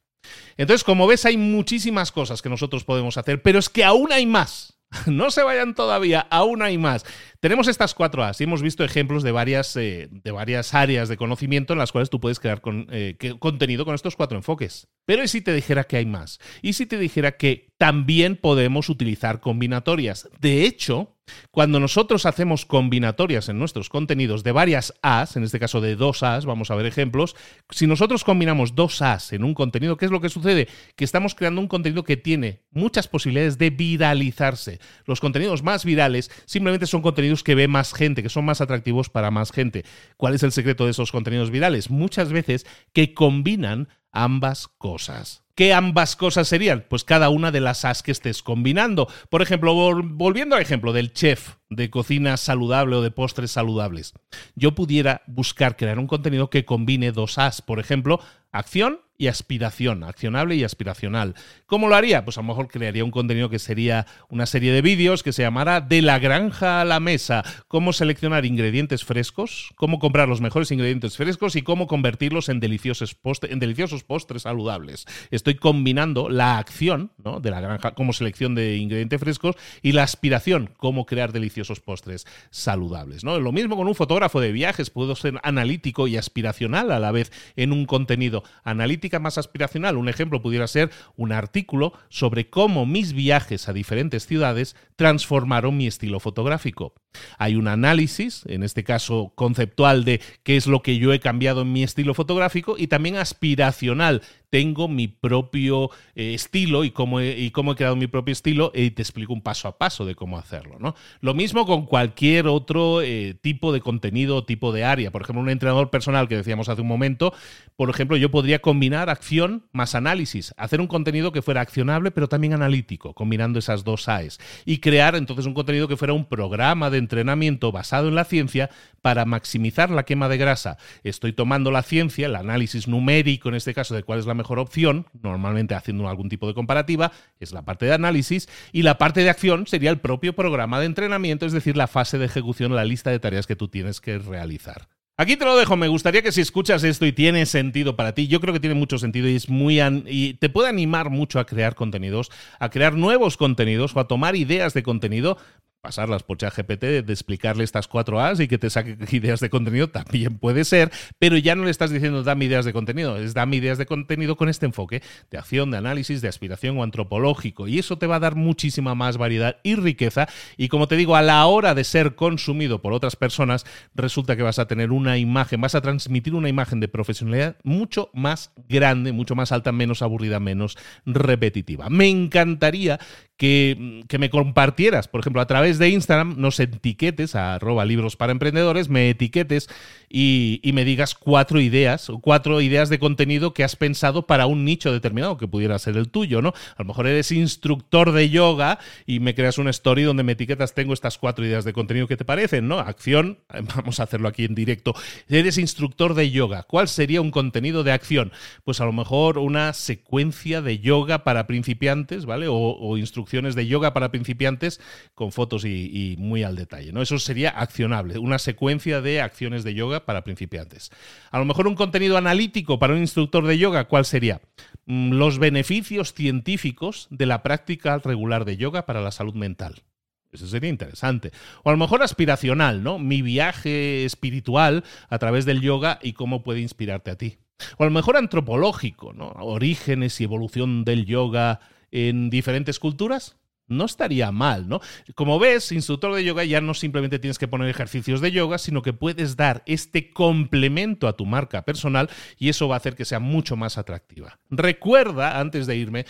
Entonces, 0.56 0.84
como 0.84 1.06
ves, 1.06 1.24
hay 1.24 1.36
muchísimas 1.36 2.12
cosas 2.12 2.42
que 2.42 2.48
nosotros 2.48 2.84
podemos 2.84 3.16
hacer, 3.16 3.42
pero 3.42 3.58
es 3.58 3.68
que 3.68 3.84
aún 3.84 4.12
hay 4.12 4.26
más. 4.26 4.72
No 5.06 5.30
se 5.30 5.42
vayan 5.42 5.74
todavía, 5.74 6.20
aún 6.30 6.62
hay 6.62 6.78
más. 6.78 7.04
Tenemos 7.40 7.68
estas 7.68 7.94
cuatro 7.94 8.22
A's 8.24 8.40
y 8.40 8.44
hemos 8.44 8.62
visto 8.62 8.84
ejemplos 8.84 9.22
de 9.22 9.32
varias, 9.32 9.74
eh, 9.76 10.08
de 10.10 10.30
varias 10.30 10.74
áreas 10.74 11.08
de 11.08 11.16
conocimiento 11.16 11.72
en 11.72 11.78
las 11.78 11.92
cuales 11.92 12.10
tú 12.10 12.20
puedes 12.20 12.40
crear 12.40 12.60
con, 12.60 12.86
eh, 12.90 13.16
contenido 13.38 13.84
con 13.84 13.94
estos 13.94 14.16
cuatro 14.16 14.36
enfoques. 14.36 14.88
Pero 15.04 15.24
¿y 15.24 15.28
si 15.28 15.40
te 15.40 15.52
dijera 15.52 15.84
que 15.84 15.96
hay 15.96 16.06
más? 16.06 16.38
¿Y 16.60 16.74
si 16.74 16.86
te 16.86 16.98
dijera 16.98 17.36
que 17.36 17.68
también 17.78 18.36
podemos 18.36 18.88
utilizar 18.88 19.40
combinatorias? 19.40 20.28
De 20.40 20.64
hecho, 20.64 21.16
cuando 21.50 21.80
nosotros 21.80 22.26
hacemos 22.26 22.66
combinatorias 22.66 23.48
en 23.48 23.58
nuestros 23.58 23.88
contenidos 23.88 24.42
de 24.44 24.52
varias 24.52 24.94
A's, 25.02 25.36
en 25.36 25.44
este 25.44 25.58
caso 25.58 25.80
de 25.80 25.96
dos 25.96 26.22
A's, 26.22 26.46
vamos 26.46 26.70
a 26.70 26.74
ver 26.74 26.86
ejemplos, 26.86 27.36
si 27.70 27.86
nosotros 27.86 28.24
combinamos 28.24 28.74
dos 28.74 29.02
A's 29.02 29.32
en 29.32 29.44
un 29.44 29.54
contenido, 29.54 29.96
¿qué 29.96 30.04
es 30.04 30.10
lo 30.10 30.20
que 30.20 30.28
sucede? 30.28 30.68
Que 30.96 31.04
estamos 31.04 31.34
creando 31.34 31.60
un 31.60 31.68
contenido 31.68 32.04
que 32.04 32.16
tiene 32.16 32.62
muchas 32.70 33.08
posibilidades 33.08 33.58
de 33.58 33.70
viralizarse. 33.70 34.78
Los 35.06 35.20
contenidos 35.20 35.62
más 35.62 35.84
virales 35.84 36.30
simplemente 36.46 36.86
son 36.86 37.02
contenidos 37.02 37.42
que 37.42 37.54
ve 37.54 37.68
más 37.68 37.94
gente, 37.94 38.22
que 38.22 38.28
son 38.28 38.44
más 38.44 38.60
atractivos 38.60 39.08
para 39.08 39.30
más 39.30 39.52
gente. 39.52 39.84
¿Cuál 40.16 40.34
es 40.34 40.42
el 40.42 40.52
secreto 40.52 40.84
de 40.84 40.92
esos 40.92 41.12
contenidos 41.12 41.50
virales? 41.50 41.90
Muchas 41.90 42.32
veces 42.32 42.66
que 42.92 43.14
combinan 43.14 43.88
ambas 44.12 44.68
cosas. 44.68 45.41
¿Qué 45.54 45.74
ambas 45.74 46.16
cosas 46.16 46.48
serían? 46.48 46.86
Pues 46.88 47.04
cada 47.04 47.28
una 47.28 47.50
de 47.50 47.60
las 47.60 47.84
as 47.84 48.02
que 48.02 48.10
estés 48.10 48.42
combinando. 48.42 49.06
Por 49.28 49.42
ejemplo, 49.42 49.74
volviendo 50.02 50.56
al 50.56 50.62
ejemplo 50.62 50.94
del 50.94 51.12
chef 51.12 51.56
de 51.68 51.90
cocina 51.90 52.38
saludable 52.38 52.96
o 52.96 53.02
de 53.02 53.10
postres 53.10 53.50
saludables, 53.50 54.14
yo 54.54 54.74
pudiera 54.74 55.22
buscar 55.26 55.76
crear 55.76 55.98
un 55.98 56.06
contenido 56.06 56.48
que 56.48 56.64
combine 56.64 57.12
dos 57.12 57.36
as. 57.36 57.60
Por 57.60 57.80
ejemplo, 57.80 58.18
acción 58.50 59.00
y 59.22 59.28
aspiración, 59.28 60.02
accionable 60.02 60.56
y 60.56 60.64
aspiracional. 60.64 61.36
¿Cómo 61.66 61.86
lo 61.86 61.94
haría? 61.94 62.24
Pues 62.24 62.38
a 62.38 62.40
lo 62.40 62.48
mejor 62.48 62.66
crearía 62.66 63.04
un 63.04 63.12
contenido 63.12 63.48
que 63.48 63.60
sería 63.60 64.04
una 64.28 64.46
serie 64.46 64.72
de 64.72 64.82
vídeos 64.82 65.22
que 65.22 65.32
se 65.32 65.42
llamara 65.42 65.80
De 65.80 66.02
la 66.02 66.18
granja 66.18 66.80
a 66.80 66.84
la 66.84 66.98
mesa, 66.98 67.44
cómo 67.68 67.92
seleccionar 67.92 68.44
ingredientes 68.44 69.04
frescos, 69.04 69.70
cómo 69.76 70.00
comprar 70.00 70.28
los 70.28 70.40
mejores 70.40 70.72
ingredientes 70.72 71.16
frescos 71.16 71.54
y 71.54 71.62
cómo 71.62 71.86
convertirlos 71.86 72.48
en 72.48 72.58
deliciosos, 72.58 73.14
postres, 73.14 73.52
en 73.52 73.60
deliciosos 73.60 74.02
postres 74.02 74.42
saludables. 74.42 75.06
Estoy 75.30 75.54
combinando 75.54 76.28
la 76.28 76.58
acción 76.58 77.12
¿no? 77.16 77.38
de 77.38 77.52
la 77.52 77.60
granja 77.60 77.92
como 77.92 78.12
selección 78.12 78.56
de 78.56 78.76
ingredientes 78.76 79.20
frescos 79.20 79.54
y 79.82 79.92
la 79.92 80.02
aspiración, 80.02 80.70
cómo 80.78 81.06
crear 81.06 81.30
deliciosos 81.30 81.78
postres 81.78 82.26
saludables. 82.50 83.22
¿no? 83.22 83.38
Lo 83.38 83.52
mismo 83.52 83.76
con 83.76 83.86
un 83.86 83.94
fotógrafo 83.94 84.40
de 84.40 84.50
viajes, 84.50 84.90
puedo 84.90 85.14
ser 85.14 85.38
analítico 85.44 86.08
y 86.08 86.16
aspiracional 86.16 86.90
a 86.90 86.98
la 86.98 87.12
vez 87.12 87.30
en 87.54 87.70
un 87.70 87.86
contenido 87.86 88.42
analítico 88.64 89.11
más 89.18 89.38
aspiracional. 89.38 89.96
Un 89.96 90.08
ejemplo 90.08 90.42
pudiera 90.42 90.66
ser 90.66 90.90
un 91.16 91.32
artículo 91.32 91.92
sobre 92.08 92.50
cómo 92.50 92.86
mis 92.86 93.12
viajes 93.12 93.68
a 93.68 93.72
diferentes 93.72 94.26
ciudades 94.26 94.76
transformaron 94.96 95.76
mi 95.76 95.86
estilo 95.86 96.20
fotográfico. 96.20 96.94
Hay 97.38 97.56
un 97.56 97.68
análisis, 97.68 98.42
en 98.46 98.62
este 98.62 98.84
caso 98.84 99.32
conceptual, 99.34 100.04
de 100.04 100.20
qué 100.42 100.56
es 100.56 100.66
lo 100.66 100.82
que 100.82 100.98
yo 100.98 101.12
he 101.12 101.20
cambiado 101.20 101.62
en 101.62 101.72
mi 101.72 101.82
estilo 101.82 102.14
fotográfico 102.14 102.76
y 102.78 102.86
también 102.86 103.16
aspiracional. 103.16 104.22
Tengo 104.52 104.86
mi 104.86 105.08
propio 105.08 105.88
eh, 106.14 106.34
estilo 106.34 106.84
y 106.84 106.90
cómo, 106.90 107.20
he, 107.20 107.40
y 107.40 107.52
cómo 107.52 107.72
he 107.72 107.74
creado 107.74 107.96
mi 107.96 108.06
propio 108.06 108.32
estilo 108.32 108.70
y 108.74 108.90
te 108.90 109.00
explico 109.00 109.32
un 109.32 109.40
paso 109.40 109.66
a 109.66 109.78
paso 109.78 110.04
de 110.04 110.14
cómo 110.14 110.36
hacerlo. 110.36 110.76
¿no? 110.78 110.94
Lo 111.22 111.32
mismo 111.32 111.64
con 111.64 111.86
cualquier 111.86 112.48
otro 112.48 113.00
eh, 113.00 113.34
tipo 113.40 113.72
de 113.72 113.80
contenido 113.80 114.44
tipo 114.44 114.70
de 114.70 114.84
área. 114.84 115.10
Por 115.10 115.22
ejemplo, 115.22 115.40
un 115.40 115.48
entrenador 115.48 115.88
personal 115.88 116.28
que 116.28 116.36
decíamos 116.36 116.68
hace 116.68 116.82
un 116.82 116.86
momento, 116.86 117.32
por 117.76 117.88
ejemplo, 117.88 118.18
yo 118.18 118.30
podría 118.30 118.60
combinar 118.60 119.08
acción 119.08 119.64
más 119.72 119.94
análisis, 119.94 120.52
hacer 120.58 120.82
un 120.82 120.86
contenido 120.86 121.32
que 121.32 121.40
fuera 121.40 121.62
accionable 121.62 122.10
pero 122.10 122.28
también 122.28 122.52
analítico, 122.52 123.14
combinando 123.14 123.58
esas 123.58 123.84
dos 123.84 124.06
AES 124.06 124.38
y 124.66 124.80
crear 124.80 125.16
entonces 125.16 125.46
un 125.46 125.54
contenido 125.54 125.88
que 125.88 125.96
fuera 125.96 126.12
un 126.12 126.26
programa 126.26 126.90
de 126.90 126.98
entrenamiento 126.98 127.72
basado 127.72 128.08
en 128.08 128.16
la 128.16 128.26
ciencia 128.26 128.68
para 129.00 129.24
maximizar 129.24 129.90
la 129.90 130.02
quema 130.02 130.28
de 130.28 130.36
grasa. 130.36 130.76
Estoy 131.04 131.32
tomando 131.32 131.70
la 131.70 131.82
ciencia, 131.82 132.26
el 132.26 132.36
análisis 132.36 132.86
numérico 132.86 133.48
en 133.48 133.54
este 133.54 133.72
caso 133.72 133.94
de 133.94 134.02
cuál 134.02 134.18
es 134.18 134.26
la 134.26 134.34
mejor 134.34 134.41
opción, 134.50 135.06
normalmente 135.22 135.74
haciendo 135.74 136.08
algún 136.08 136.28
tipo 136.28 136.46
de 136.46 136.54
comparativa, 136.54 137.12
es 137.40 137.52
la 137.52 137.62
parte 137.62 137.86
de 137.86 137.94
análisis, 137.94 138.48
y 138.72 138.82
la 138.82 138.98
parte 138.98 139.22
de 139.22 139.30
acción 139.30 139.66
sería 139.66 139.90
el 139.90 140.00
propio 140.00 140.34
programa 140.34 140.80
de 140.80 140.86
entrenamiento, 140.86 141.46
es 141.46 141.52
decir, 141.52 141.76
la 141.76 141.86
fase 141.86 142.18
de 142.18 142.26
ejecución, 142.26 142.74
la 142.74 142.84
lista 142.84 143.10
de 143.10 143.18
tareas 143.18 143.46
que 143.46 143.56
tú 143.56 143.68
tienes 143.68 144.00
que 144.00 144.18
realizar. 144.18 144.88
Aquí 145.18 145.36
te 145.36 145.44
lo 145.44 145.56
dejo, 145.56 145.76
me 145.76 145.88
gustaría 145.88 146.22
que 146.22 146.32
si 146.32 146.40
escuchas 146.40 146.82
esto 146.84 147.04
y 147.04 147.12
tiene 147.12 147.44
sentido 147.44 147.96
para 147.96 148.14
ti, 148.14 148.28
yo 148.28 148.40
creo 148.40 148.54
que 148.54 148.60
tiene 148.60 148.74
mucho 148.74 148.98
sentido 148.98 149.28
y 149.28 149.36
es 149.36 149.48
muy 149.48 149.78
y 150.06 150.34
te 150.34 150.48
puede 150.48 150.70
animar 150.70 151.10
mucho 151.10 151.38
a 151.38 151.44
crear 151.44 151.74
contenidos, 151.74 152.30
a 152.58 152.70
crear 152.70 152.94
nuevos 152.94 153.36
contenidos 153.36 153.94
o 153.94 154.00
a 154.00 154.08
tomar 154.08 154.36
ideas 154.36 154.72
de 154.72 154.82
contenido 154.82 155.36
pasarlas 155.82 156.22
por 156.22 156.38
ChatGPT, 156.38 156.84
de 157.04 157.12
explicarle 157.12 157.64
estas 157.64 157.88
cuatro 157.88 158.20
A's 158.20 158.38
y 158.38 158.46
que 158.46 158.56
te 158.56 158.70
saque 158.70 158.96
ideas 159.10 159.40
de 159.40 159.50
contenido, 159.50 159.90
también 159.90 160.38
puede 160.38 160.64
ser, 160.64 160.92
pero 161.18 161.36
ya 161.36 161.56
no 161.56 161.64
le 161.64 161.72
estás 161.72 161.90
diciendo 161.90 162.22
dame 162.22 162.44
ideas 162.44 162.64
de 162.64 162.72
contenido, 162.72 163.16
es 163.16 163.34
dame 163.34 163.56
ideas 163.56 163.78
de 163.78 163.86
contenido 163.86 164.36
con 164.36 164.48
este 164.48 164.64
enfoque 164.64 165.02
de 165.30 165.38
acción, 165.38 165.72
de 165.72 165.78
análisis, 165.78 166.22
de 166.22 166.28
aspiración 166.28 166.78
o 166.78 166.84
antropológico. 166.84 167.66
Y 167.66 167.80
eso 167.80 167.98
te 167.98 168.06
va 168.06 168.16
a 168.16 168.20
dar 168.20 168.36
muchísima 168.36 168.94
más 168.94 169.18
variedad 169.18 169.56
y 169.64 169.74
riqueza. 169.74 170.28
Y 170.56 170.68
como 170.68 170.86
te 170.86 170.96
digo, 170.96 171.16
a 171.16 171.22
la 171.22 171.44
hora 171.46 171.74
de 171.74 171.82
ser 171.82 172.14
consumido 172.14 172.80
por 172.80 172.92
otras 172.92 173.16
personas, 173.16 173.66
resulta 173.96 174.36
que 174.36 174.44
vas 174.44 174.60
a 174.60 174.68
tener 174.68 174.92
una 174.92 175.18
imagen, 175.18 175.60
vas 175.60 175.74
a 175.74 175.80
transmitir 175.80 176.36
una 176.36 176.48
imagen 176.48 176.78
de 176.78 176.86
profesionalidad 176.86 177.56
mucho 177.64 178.08
más 178.14 178.52
grande, 178.68 179.10
mucho 179.10 179.34
más 179.34 179.50
alta, 179.50 179.72
menos 179.72 180.00
aburrida, 180.00 180.38
menos 180.38 180.78
repetitiva. 181.06 181.90
Me 181.90 182.08
encantaría 182.08 183.00
que, 183.42 184.18
me 184.20 184.30
compartieras, 184.30 185.08
por 185.08 185.18
ejemplo, 185.18 185.42
a 185.42 185.48
través 185.48 185.80
de 185.80 185.88
Instagram, 185.88 186.36
nos 186.38 186.60
etiquetes 186.60 187.34
a 187.34 187.54
arroba 187.54 187.84
libros 187.84 188.14
para 188.14 188.30
emprendedores, 188.30 188.88
me 188.88 189.10
etiquetes 189.10 189.68
y, 190.08 190.60
me 190.72 190.84
digas 190.84 191.16
cuatro 191.16 191.60
ideas, 191.60 192.08
cuatro 192.20 192.60
ideas 192.60 192.88
de 192.88 193.00
contenido 193.00 193.52
que 193.52 193.64
has 193.64 193.74
pensado 193.74 194.28
para 194.28 194.46
un 194.46 194.64
nicho 194.64 194.92
determinado, 194.92 195.38
que 195.38 195.48
pudiera 195.48 195.76
ser 195.80 195.96
el 195.96 196.08
tuyo, 196.08 196.40
¿no? 196.40 196.50
A 196.50 196.82
lo 196.82 196.84
mejor 196.84 197.08
eres 197.08 197.32
instructor 197.32 198.12
de 198.12 198.30
yoga 198.30 198.78
y 199.06 199.18
me 199.18 199.34
creas 199.34 199.58
una 199.58 199.70
story 199.70 200.04
donde 200.04 200.22
me 200.22 200.32
etiquetas, 200.32 200.72
tengo 200.72 200.92
estas 200.92 201.18
cuatro 201.18 201.44
ideas 201.44 201.64
de 201.64 201.72
contenido 201.72 202.06
que 202.06 202.16
te 202.16 202.24
parecen, 202.24 202.68
¿no? 202.68 202.78
Acción, 202.78 203.40
vamos 203.74 203.98
a 203.98 204.04
hacerlo 204.04 204.28
aquí 204.28 204.44
en 204.44 204.54
directo. 204.54 204.94
Eres 205.28 205.58
instructor 205.58 206.14
de 206.14 206.30
yoga, 206.30 206.62
¿cuál 206.62 206.86
sería 206.86 207.20
un 207.20 207.32
contenido 207.32 207.82
de 207.82 207.90
acción? 207.90 208.30
Pues 208.62 208.80
a 208.80 208.84
lo 208.84 208.92
mejor 208.92 209.38
una 209.38 209.72
secuencia 209.72 210.62
de 210.62 210.78
yoga 210.78 211.24
para 211.24 211.48
principiantes, 211.48 212.24
¿vale? 212.24 212.46
O, 212.46 212.54
o 212.54 212.96
instrucción 212.98 213.31
de 213.32 213.66
yoga 213.66 213.94
para 213.94 214.10
principiantes 214.10 214.78
con 215.14 215.32
fotos 215.32 215.64
y, 215.64 216.16
muy 216.18 216.42
al 216.42 216.54
detalle. 216.54 216.92
¿no? 216.92 217.00
Eso 217.00 217.18
sería 217.18 217.48
accionable, 217.48 218.18
una 218.18 218.38
secuencia 218.38 219.00
de 219.00 219.22
acciones 219.22 219.64
de 219.64 219.72
yoga 219.72 220.04
para 220.04 220.22
principiantes. 220.22 220.90
A 221.30 221.38
lo 221.38 221.46
mejor 221.46 221.66
un 221.66 221.74
contenido 221.74 222.18
analítico 222.18 222.78
para 222.78 222.92
un 222.92 223.00
instructor 223.00 223.46
de 223.46 223.56
yoga, 223.56 223.84
¿cuál 223.84 224.04
sería? 224.04 224.42
Mm, 224.84 225.12
los 225.12 225.38
beneficios 225.38 226.12
científicos 226.12 227.06
de 227.10 227.26
la 227.26 227.42
práctica 227.42 227.98
regular 227.98 228.44
de 228.44 228.58
yoga 228.58 228.84
para 228.84 229.00
la 229.00 229.12
salud 229.12 229.34
mental. 229.34 229.82
Eso 230.30 230.46
sería 230.46 230.70
interesante. 230.70 231.30
O 231.62 231.70
a 231.70 231.72
lo 231.72 231.78
mejor 231.78 232.02
aspiracional, 232.02 232.82
¿no? 232.82 232.98
Mi 232.98 233.22
viaje 233.22 234.04
espiritual 234.04 234.84
a 235.08 235.18
través 235.18 235.46
del 235.46 235.60
yoga 235.60 235.98
y 236.02 236.12
cómo 236.12 236.42
puede 236.42 236.60
inspirarte 236.60 237.10
a 237.10 237.16
ti. 237.16 237.38
O 237.78 237.82
a 237.82 237.86
lo 237.86 237.92
mejor 237.92 238.16
antropológico, 238.16 239.12
¿no? 239.12 239.28
Orígenes 239.28 240.20
y 240.20 240.24
evolución 240.24 240.84
del 240.84 241.06
yoga 241.06 241.60
en 241.92 242.30
diferentes 242.30 242.80
culturas, 242.80 243.36
no 243.68 243.84
estaría 243.84 244.32
mal, 244.32 244.68
¿no? 244.68 244.80
Como 245.14 245.38
ves, 245.38 245.72
instructor 245.72 246.14
de 246.14 246.24
yoga 246.24 246.44
ya 246.44 246.60
no 246.60 246.74
simplemente 246.74 247.18
tienes 247.18 247.38
que 247.38 247.48
poner 247.48 247.68
ejercicios 247.68 248.20
de 248.20 248.32
yoga, 248.32 248.58
sino 248.58 248.82
que 248.82 248.92
puedes 248.92 249.36
dar 249.36 249.62
este 249.66 250.10
complemento 250.10 251.08
a 251.08 251.16
tu 251.16 251.26
marca 251.26 251.62
personal 251.62 252.10
y 252.38 252.48
eso 252.48 252.68
va 252.68 252.76
a 252.76 252.78
hacer 252.78 252.96
que 252.96 253.04
sea 253.04 253.20
mucho 253.20 253.56
más 253.56 253.78
atractiva. 253.78 254.38
Recuerda, 254.50 255.38
antes 255.38 255.66
de 255.66 255.76
irme, 255.76 256.06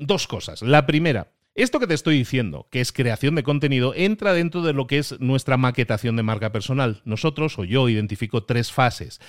dos 0.00 0.26
cosas. 0.26 0.62
La 0.62 0.86
primera, 0.86 1.32
esto 1.54 1.80
que 1.80 1.86
te 1.86 1.94
estoy 1.94 2.18
diciendo, 2.18 2.68
que 2.70 2.80
es 2.80 2.92
creación 2.92 3.34
de 3.34 3.42
contenido, 3.42 3.94
entra 3.94 4.34
dentro 4.34 4.62
de 4.62 4.74
lo 4.74 4.86
que 4.86 4.98
es 4.98 5.18
nuestra 5.20 5.56
maquetación 5.56 6.16
de 6.16 6.22
marca 6.22 6.52
personal. 6.52 7.00
Nosotros 7.04 7.58
o 7.58 7.64
yo 7.64 7.88
identifico 7.88 8.44
tres 8.44 8.72
fases. 8.72 9.20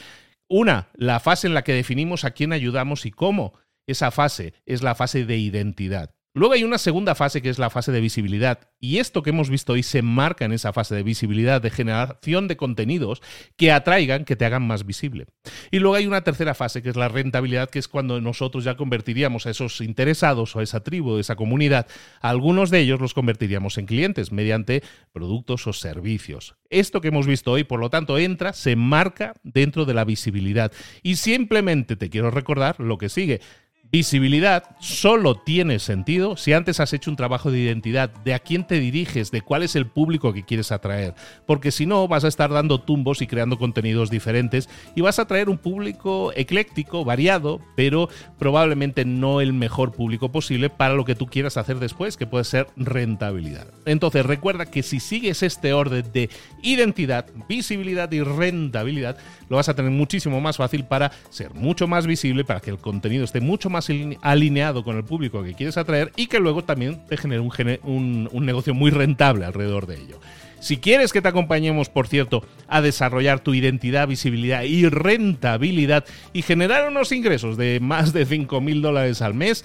Una, 0.50 0.90
la 0.96 1.20
fase 1.20 1.48
en 1.48 1.54
la 1.54 1.64
que 1.64 1.74
definimos 1.74 2.24
a 2.26 2.32
quién 2.32 2.54
ayudamos 2.54 3.06
y 3.06 3.12
cómo. 3.12 3.54
Esa 3.88 4.12
fase 4.12 4.54
es 4.66 4.84
la 4.84 4.96
fase 4.96 5.26
de 5.26 5.38
identidad. 5.38 6.14
Luego 6.38 6.54
hay 6.54 6.64
una 6.64 6.78
segunda 6.78 7.16
fase 7.16 7.42
que 7.42 7.50
es 7.50 7.58
la 7.58 7.72
fase 7.72 7.92
de 7.92 8.00
visibilidad. 8.00 8.60
Y 8.80 9.00
esto 9.00 9.24
que 9.24 9.32
hemos 9.32 9.50
visto 9.50 9.74
hoy 9.74 9.82
se 9.82 10.04
marca 10.04 10.46
en 10.46 10.52
esa 10.52 10.72
fase 10.72 10.94
de 10.94 11.02
visibilidad, 11.02 11.60
de 11.64 11.72
generación 11.72 12.48
de 12.48 12.58
contenidos 12.58 13.24
que 13.56 13.72
atraigan, 13.72 14.24
que 14.24 14.36
te 14.36 14.46
hagan 14.46 14.68
más 14.68 14.86
visible. 14.86 15.26
Y 15.72 15.80
luego 15.80 15.96
hay 15.96 16.06
una 16.06 16.24
tercera 16.24 16.54
fase 16.54 16.84
que 16.84 16.90
es 16.90 16.96
la 16.96 17.08
rentabilidad, 17.08 17.72
que 17.72 17.80
es 17.80 17.88
cuando 17.88 18.22
nosotros 18.22 18.66
ya 18.66 18.78
convertiríamos 18.78 19.48
a 19.48 19.50
esos 19.50 19.82
interesados 19.82 20.56
o 20.56 20.60
a 20.60 20.64
esa 20.64 20.84
tribu, 20.84 21.18
a 21.18 21.20
esa 21.20 21.36
comunidad, 21.36 21.88
algunos 22.22 22.70
de 22.70 22.82
ellos 22.82 23.02
los 23.02 23.16
convertiríamos 23.16 23.80
en 23.80 23.88
clientes 23.88 24.32
mediante 24.32 24.84
productos 25.12 25.66
o 25.66 25.74
servicios. 25.74 26.56
Esto 26.70 27.02
que 27.02 27.08
hemos 27.08 27.26
visto 27.26 27.54
hoy, 27.54 27.64
por 27.64 27.80
lo 27.80 27.90
tanto, 27.90 28.20
entra, 28.20 28.54
se 28.54 28.76
marca 28.76 29.34
dentro 29.42 29.86
de 29.86 29.96
la 29.96 30.06
visibilidad. 30.06 30.72
Y 31.02 31.16
simplemente 31.16 31.96
te 31.96 32.12
quiero 32.12 32.30
recordar 32.30 32.80
lo 32.80 33.00
que 33.00 33.10
sigue. 33.10 33.42
Visibilidad 33.90 34.76
solo 34.80 35.36
tiene 35.36 35.80
sentido 35.80 36.36
si 36.36 36.52
antes 36.52 36.82
has 36.82 36.92
hecho 36.92 37.10
un 37.10 37.16
trabajo 37.16 37.52
de 37.52 37.60
identidad, 37.60 38.10
de 38.10 38.34
a 38.34 38.40
quién 38.40 38.68
te 38.68 38.82
diriges, 38.82 39.32
de 39.32 39.42
cuál 39.42 39.64
es 39.64 39.78
el 39.78 39.88
público 39.88 40.34
que 40.34 40.44
quieres 40.44 40.74
atraer. 40.74 41.16
Porque 41.46 41.72
si 41.72 41.86
no, 41.86 42.06
vas 42.10 42.26
a 42.26 42.28
estar 42.28 42.50
dando 42.50 42.82
tumbos 42.82 43.22
y 43.22 43.28
creando 43.28 43.58
contenidos 43.58 44.10
diferentes 44.10 44.68
y 44.94 45.00
vas 45.00 45.20
a 45.20 45.22
atraer 45.22 45.48
un 45.48 45.58
público 45.58 46.34
ecléctico, 46.36 47.06
variado, 47.06 47.62
pero 47.78 48.10
probablemente 48.38 49.06
no 49.06 49.40
el 49.40 49.54
mejor 49.54 49.94
público 49.94 50.34
posible 50.34 50.70
para 50.70 50.94
lo 50.94 51.06
que 51.06 51.16
tú 51.16 51.28
quieras 51.28 51.56
hacer 51.56 51.80
después, 51.80 52.18
que 52.18 52.28
puede 52.28 52.44
ser 52.44 52.68
rentabilidad. 52.76 53.68
Entonces 53.86 54.26
recuerda 54.26 54.66
que 54.66 54.84
si 54.84 55.00
sigues 55.00 55.44
este 55.44 55.72
orden 55.72 56.12
de 56.12 56.30
identidad, 56.62 57.26
visibilidad 57.48 58.12
y 58.12 58.22
rentabilidad, 58.22 59.18
lo 59.50 59.58
vas 59.58 59.70
a 59.70 59.76
tener 59.76 59.92
muchísimo 59.92 60.42
más 60.42 60.58
fácil 60.58 60.86
para 60.86 61.12
ser 61.30 61.54
mucho 61.54 61.88
más 61.88 62.08
visible, 62.08 62.44
para 62.44 62.60
que 62.60 62.70
el 62.70 62.78
contenido 62.78 63.24
esté 63.24 63.42
mucho 63.42 63.70
más 63.70 63.88
alineado 64.22 64.84
con 64.84 64.98
el 64.98 65.04
público 65.04 65.44
que 65.44 65.54
quieres 65.54 65.78
atraer 65.78 66.12
y 66.16 66.28
que 66.28 66.40
luego 66.40 66.64
también 66.64 67.06
te 67.08 67.18
genere 67.18 67.42
un, 67.42 68.30
negocio 68.46 68.74
muy 68.74 68.92
rentable 68.92 69.46
alrededor 69.46 69.88
de 69.88 69.96
ello. 69.96 70.20
Si 70.60 70.78
quieres 70.78 71.14
que 71.14 71.22
te 71.22 71.28
acompañemos, 71.28 71.90
por 71.90 72.08
cierto, 72.08 72.44
a 72.68 72.82
desarrollar 72.82 73.40
tu 73.42 73.54
identidad, 73.54 74.08
visibilidad 74.08 74.64
y 74.64 74.90
rentabilidad 74.90 76.06
y 76.34 76.42
generar 76.42 76.88
unos 76.88 77.12
ingresos 77.12 77.58
de 77.58 77.80
más 77.80 78.12
de 78.12 78.26
5 78.26 78.60
mil 78.60 78.82
dólares 78.82 79.22
al 79.22 79.36
mes, 79.36 79.64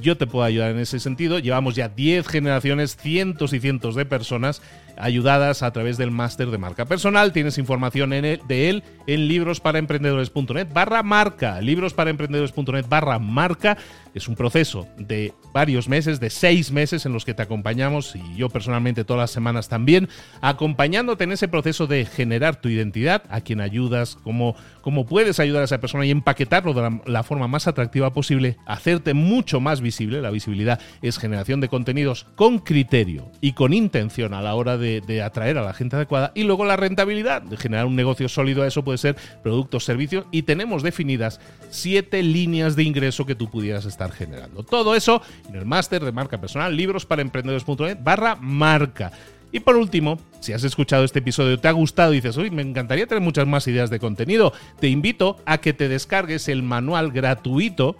yo 0.00 0.16
te 0.16 0.26
puedo 0.26 0.44
ayudar 0.44 0.70
en 0.70 0.78
ese 0.78 1.00
sentido. 1.00 1.38
Llevamos 1.38 1.74
ya 1.74 1.88
10 1.88 2.26
generaciones, 2.26 2.96
cientos 2.96 3.52
y 3.52 3.60
cientos 3.60 3.94
de 3.94 4.06
personas 4.06 4.62
ayudadas 4.96 5.62
a 5.62 5.72
través 5.72 5.96
del 5.96 6.10
máster 6.10 6.50
de 6.50 6.58
marca 6.58 6.84
personal. 6.84 7.32
Tienes 7.32 7.58
información 7.58 8.10
de 8.10 8.68
él 8.68 8.82
en 9.06 9.28
librosparaemprendedores.net 9.28 10.68
barra 10.72 11.02
marca. 11.02 11.60
Librosparaemprendedores.net 11.60 12.86
barra 12.88 13.18
marca. 13.18 13.76
Es 14.14 14.28
un 14.28 14.34
proceso 14.34 14.86
de 14.98 15.32
varios 15.54 15.88
meses, 15.88 16.20
de 16.20 16.30
seis 16.30 16.70
meses 16.70 17.06
en 17.06 17.12
los 17.12 17.24
que 17.24 17.34
te 17.34 17.42
acompañamos 17.42 18.14
y 18.14 18.36
yo 18.36 18.48
personalmente 18.50 19.04
todas 19.04 19.22
las 19.22 19.30
semanas 19.30 19.68
también, 19.68 20.08
acompañándote 20.40 21.24
en 21.24 21.32
ese 21.32 21.48
proceso 21.48 21.86
de 21.86 22.04
generar 22.04 22.56
tu 22.56 22.68
identidad, 22.68 23.22
a 23.30 23.40
quien 23.40 23.60
ayudas, 23.60 24.18
cómo, 24.22 24.54
cómo 24.82 25.06
puedes 25.06 25.40
ayudar 25.40 25.62
a 25.62 25.64
esa 25.64 25.80
persona 25.80 26.04
y 26.04 26.10
empaquetarlo 26.10 26.74
de 26.74 27.00
la, 27.06 27.22
forma 27.22 27.48
más 27.48 27.66
atractiva 27.66 28.12
posible, 28.12 28.56
hacerte 28.66 29.14
mucho 29.14 29.60
más 29.60 29.80
visible. 29.80 30.20
La 30.20 30.30
visibilidad 30.30 30.80
es 31.00 31.18
generación 31.18 31.60
de 31.60 31.68
contenidos 31.68 32.26
con 32.34 32.58
criterio 32.58 33.30
y 33.40 33.52
con 33.52 33.72
intención 33.72 34.34
a 34.34 34.42
la 34.42 34.54
hora 34.54 34.76
de, 34.76 34.81
de 34.82 35.22
atraer 35.22 35.58
a 35.58 35.62
la 35.62 35.72
gente 35.72 35.96
adecuada. 35.96 36.32
Y 36.34 36.44
luego 36.44 36.64
la 36.64 36.76
rentabilidad, 36.76 37.42
de 37.42 37.56
generar 37.56 37.86
un 37.86 37.96
negocio 37.96 38.28
sólido, 38.28 38.64
eso 38.64 38.84
puede 38.84 38.98
ser 38.98 39.16
productos, 39.42 39.84
servicios 39.84 40.26
y 40.30 40.42
tenemos 40.42 40.82
definidas 40.82 41.40
siete 41.70 42.22
líneas 42.22 42.76
de 42.76 42.82
ingreso 42.82 43.26
que 43.26 43.34
tú 43.34 43.48
pudieras 43.50 43.84
estar 43.84 44.12
generando. 44.12 44.62
Todo 44.62 44.94
eso 44.94 45.22
en 45.48 45.56
el 45.56 45.64
máster 45.64 46.04
de 46.04 46.12
marca 46.12 46.40
personal, 46.40 46.76
libros 46.76 47.06
para 47.06 47.22
emprendedores.net 47.22 47.98
barra 48.02 48.36
marca. 48.36 49.12
Y 49.52 49.60
por 49.60 49.76
último, 49.76 50.18
si 50.40 50.54
has 50.54 50.64
escuchado 50.64 51.04
este 51.04 51.18
episodio, 51.18 51.58
te 51.58 51.68
ha 51.68 51.72
gustado 51.72 52.12
y 52.12 52.16
dices, 52.16 52.36
uy, 52.38 52.50
me 52.50 52.62
encantaría 52.62 53.06
tener 53.06 53.22
muchas 53.22 53.46
más 53.46 53.68
ideas 53.68 53.90
de 53.90 53.98
contenido, 53.98 54.52
te 54.80 54.88
invito 54.88 55.36
a 55.44 55.58
que 55.58 55.74
te 55.74 55.88
descargues 55.88 56.48
el 56.48 56.62
manual 56.62 57.12
gratuito 57.12 57.96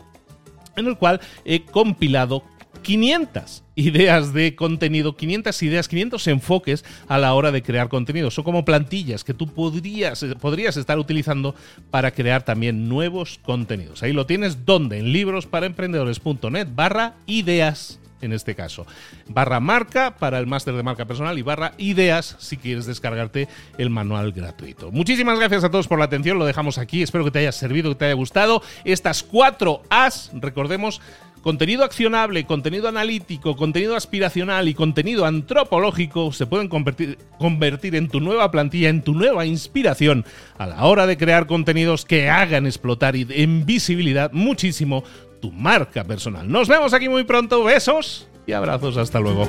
en 0.77 0.87
el 0.87 0.97
cual 0.97 1.21
he 1.45 1.65
compilado 1.65 2.43
500 2.83 3.62
ideas 3.75 4.33
de 4.33 4.55
contenido, 4.55 5.17
500 5.17 5.63
ideas, 5.63 5.89
500 5.89 6.27
enfoques 6.29 6.85
a 7.09 7.19
la 7.19 7.35
hora 7.35 7.53
de 7.53 7.63
crear 7.63 7.89
contenido. 7.89 8.31
Son 8.31 8.45
como 8.45 8.65
plantillas 8.65 9.25
que 9.25 9.35
tú 9.35 9.47
podrías, 9.49 10.25
podrías 10.41 10.77
estar 10.77 10.99
utilizando 10.99 11.55
para 11.91 12.11
crear 12.13 12.43
también 12.45 12.89
nuevos 12.89 13.39
contenidos. 13.43 14.03
Ahí 14.03 14.13
lo 14.13 14.27
tienes, 14.27 14.65
donde 14.65 14.99
En 14.99 15.13
librosparaemprendedores.net 15.13 16.69
barra 16.75 17.15
ideas 17.27 17.99
en 18.23 18.33
este 18.33 18.55
caso. 18.55 18.87
Barra 19.29 19.61
marca 19.61 20.17
para 20.17 20.39
el 20.39 20.47
máster 20.47 20.75
de 20.75 20.83
marca 20.83 21.05
personal 21.05 21.39
y 21.39 21.43
barra 21.43 21.73
ideas 21.77 22.37
si 22.39 22.57
quieres 22.57 22.87
descargarte 22.87 23.49
el 23.77 23.91
manual 23.91 24.33
gratuito. 24.33 24.91
Muchísimas 24.91 25.39
gracias 25.39 25.65
a 25.65 25.71
todos 25.71 25.89
por 25.89 25.99
la 25.99 26.07
atención, 26.07 26.39
lo 26.39 26.47
dejamos 26.47 26.79
aquí, 26.79 27.03
espero 27.03 27.25
que 27.25 27.33
te 27.33 27.41
haya 27.41 27.53
servido, 27.53 27.91
que 27.91 27.97
te 27.97 28.05
haya 28.07 28.15
gustado. 28.15 28.63
Estas 28.85 29.23
cuatro 29.23 29.83
As, 29.91 30.31
recordemos, 30.35 31.01
Contenido 31.43 31.83
accionable, 31.83 32.47
contenido 32.47 32.87
analítico, 32.89 33.57
contenido 33.57 33.97
aspiracional 33.97 34.69
y 34.69 34.75
contenido 34.75 35.27
antropológico 35.27 36.33
se 36.33 36.47
pueden 36.47 36.69
convertir, 36.69 37.97
en 37.97 38.09
tu 38.09 38.21
nueva 38.21 38.53
plantilla, 38.53 38.89
en 38.89 39.03
tu 39.03 39.13
nueva 39.13 39.45
inspiración 39.45 40.25
a 40.57 40.69
la 40.69 40.85
hora 40.85 41.07
de 41.07 41.17
crear 41.17 41.49
contenidos 41.49 42.05
que 42.05 42.31
hagan 42.31 42.67
explotar 42.67 43.17
en 43.17 43.67
visibilidad 43.67 44.31
muchísimo 44.33 45.03
tu 45.41 45.51
marca 45.51 46.05
personal. 46.05 46.49
Nos 46.51 46.69
vemos 46.69 46.95
aquí 46.95 47.09
muy 47.09 47.25
pronto. 47.25 47.65
Besos 47.65 48.29
y 48.47 48.53
abrazos. 48.53 48.97
Hasta 48.97 49.19
luego. 49.19 49.49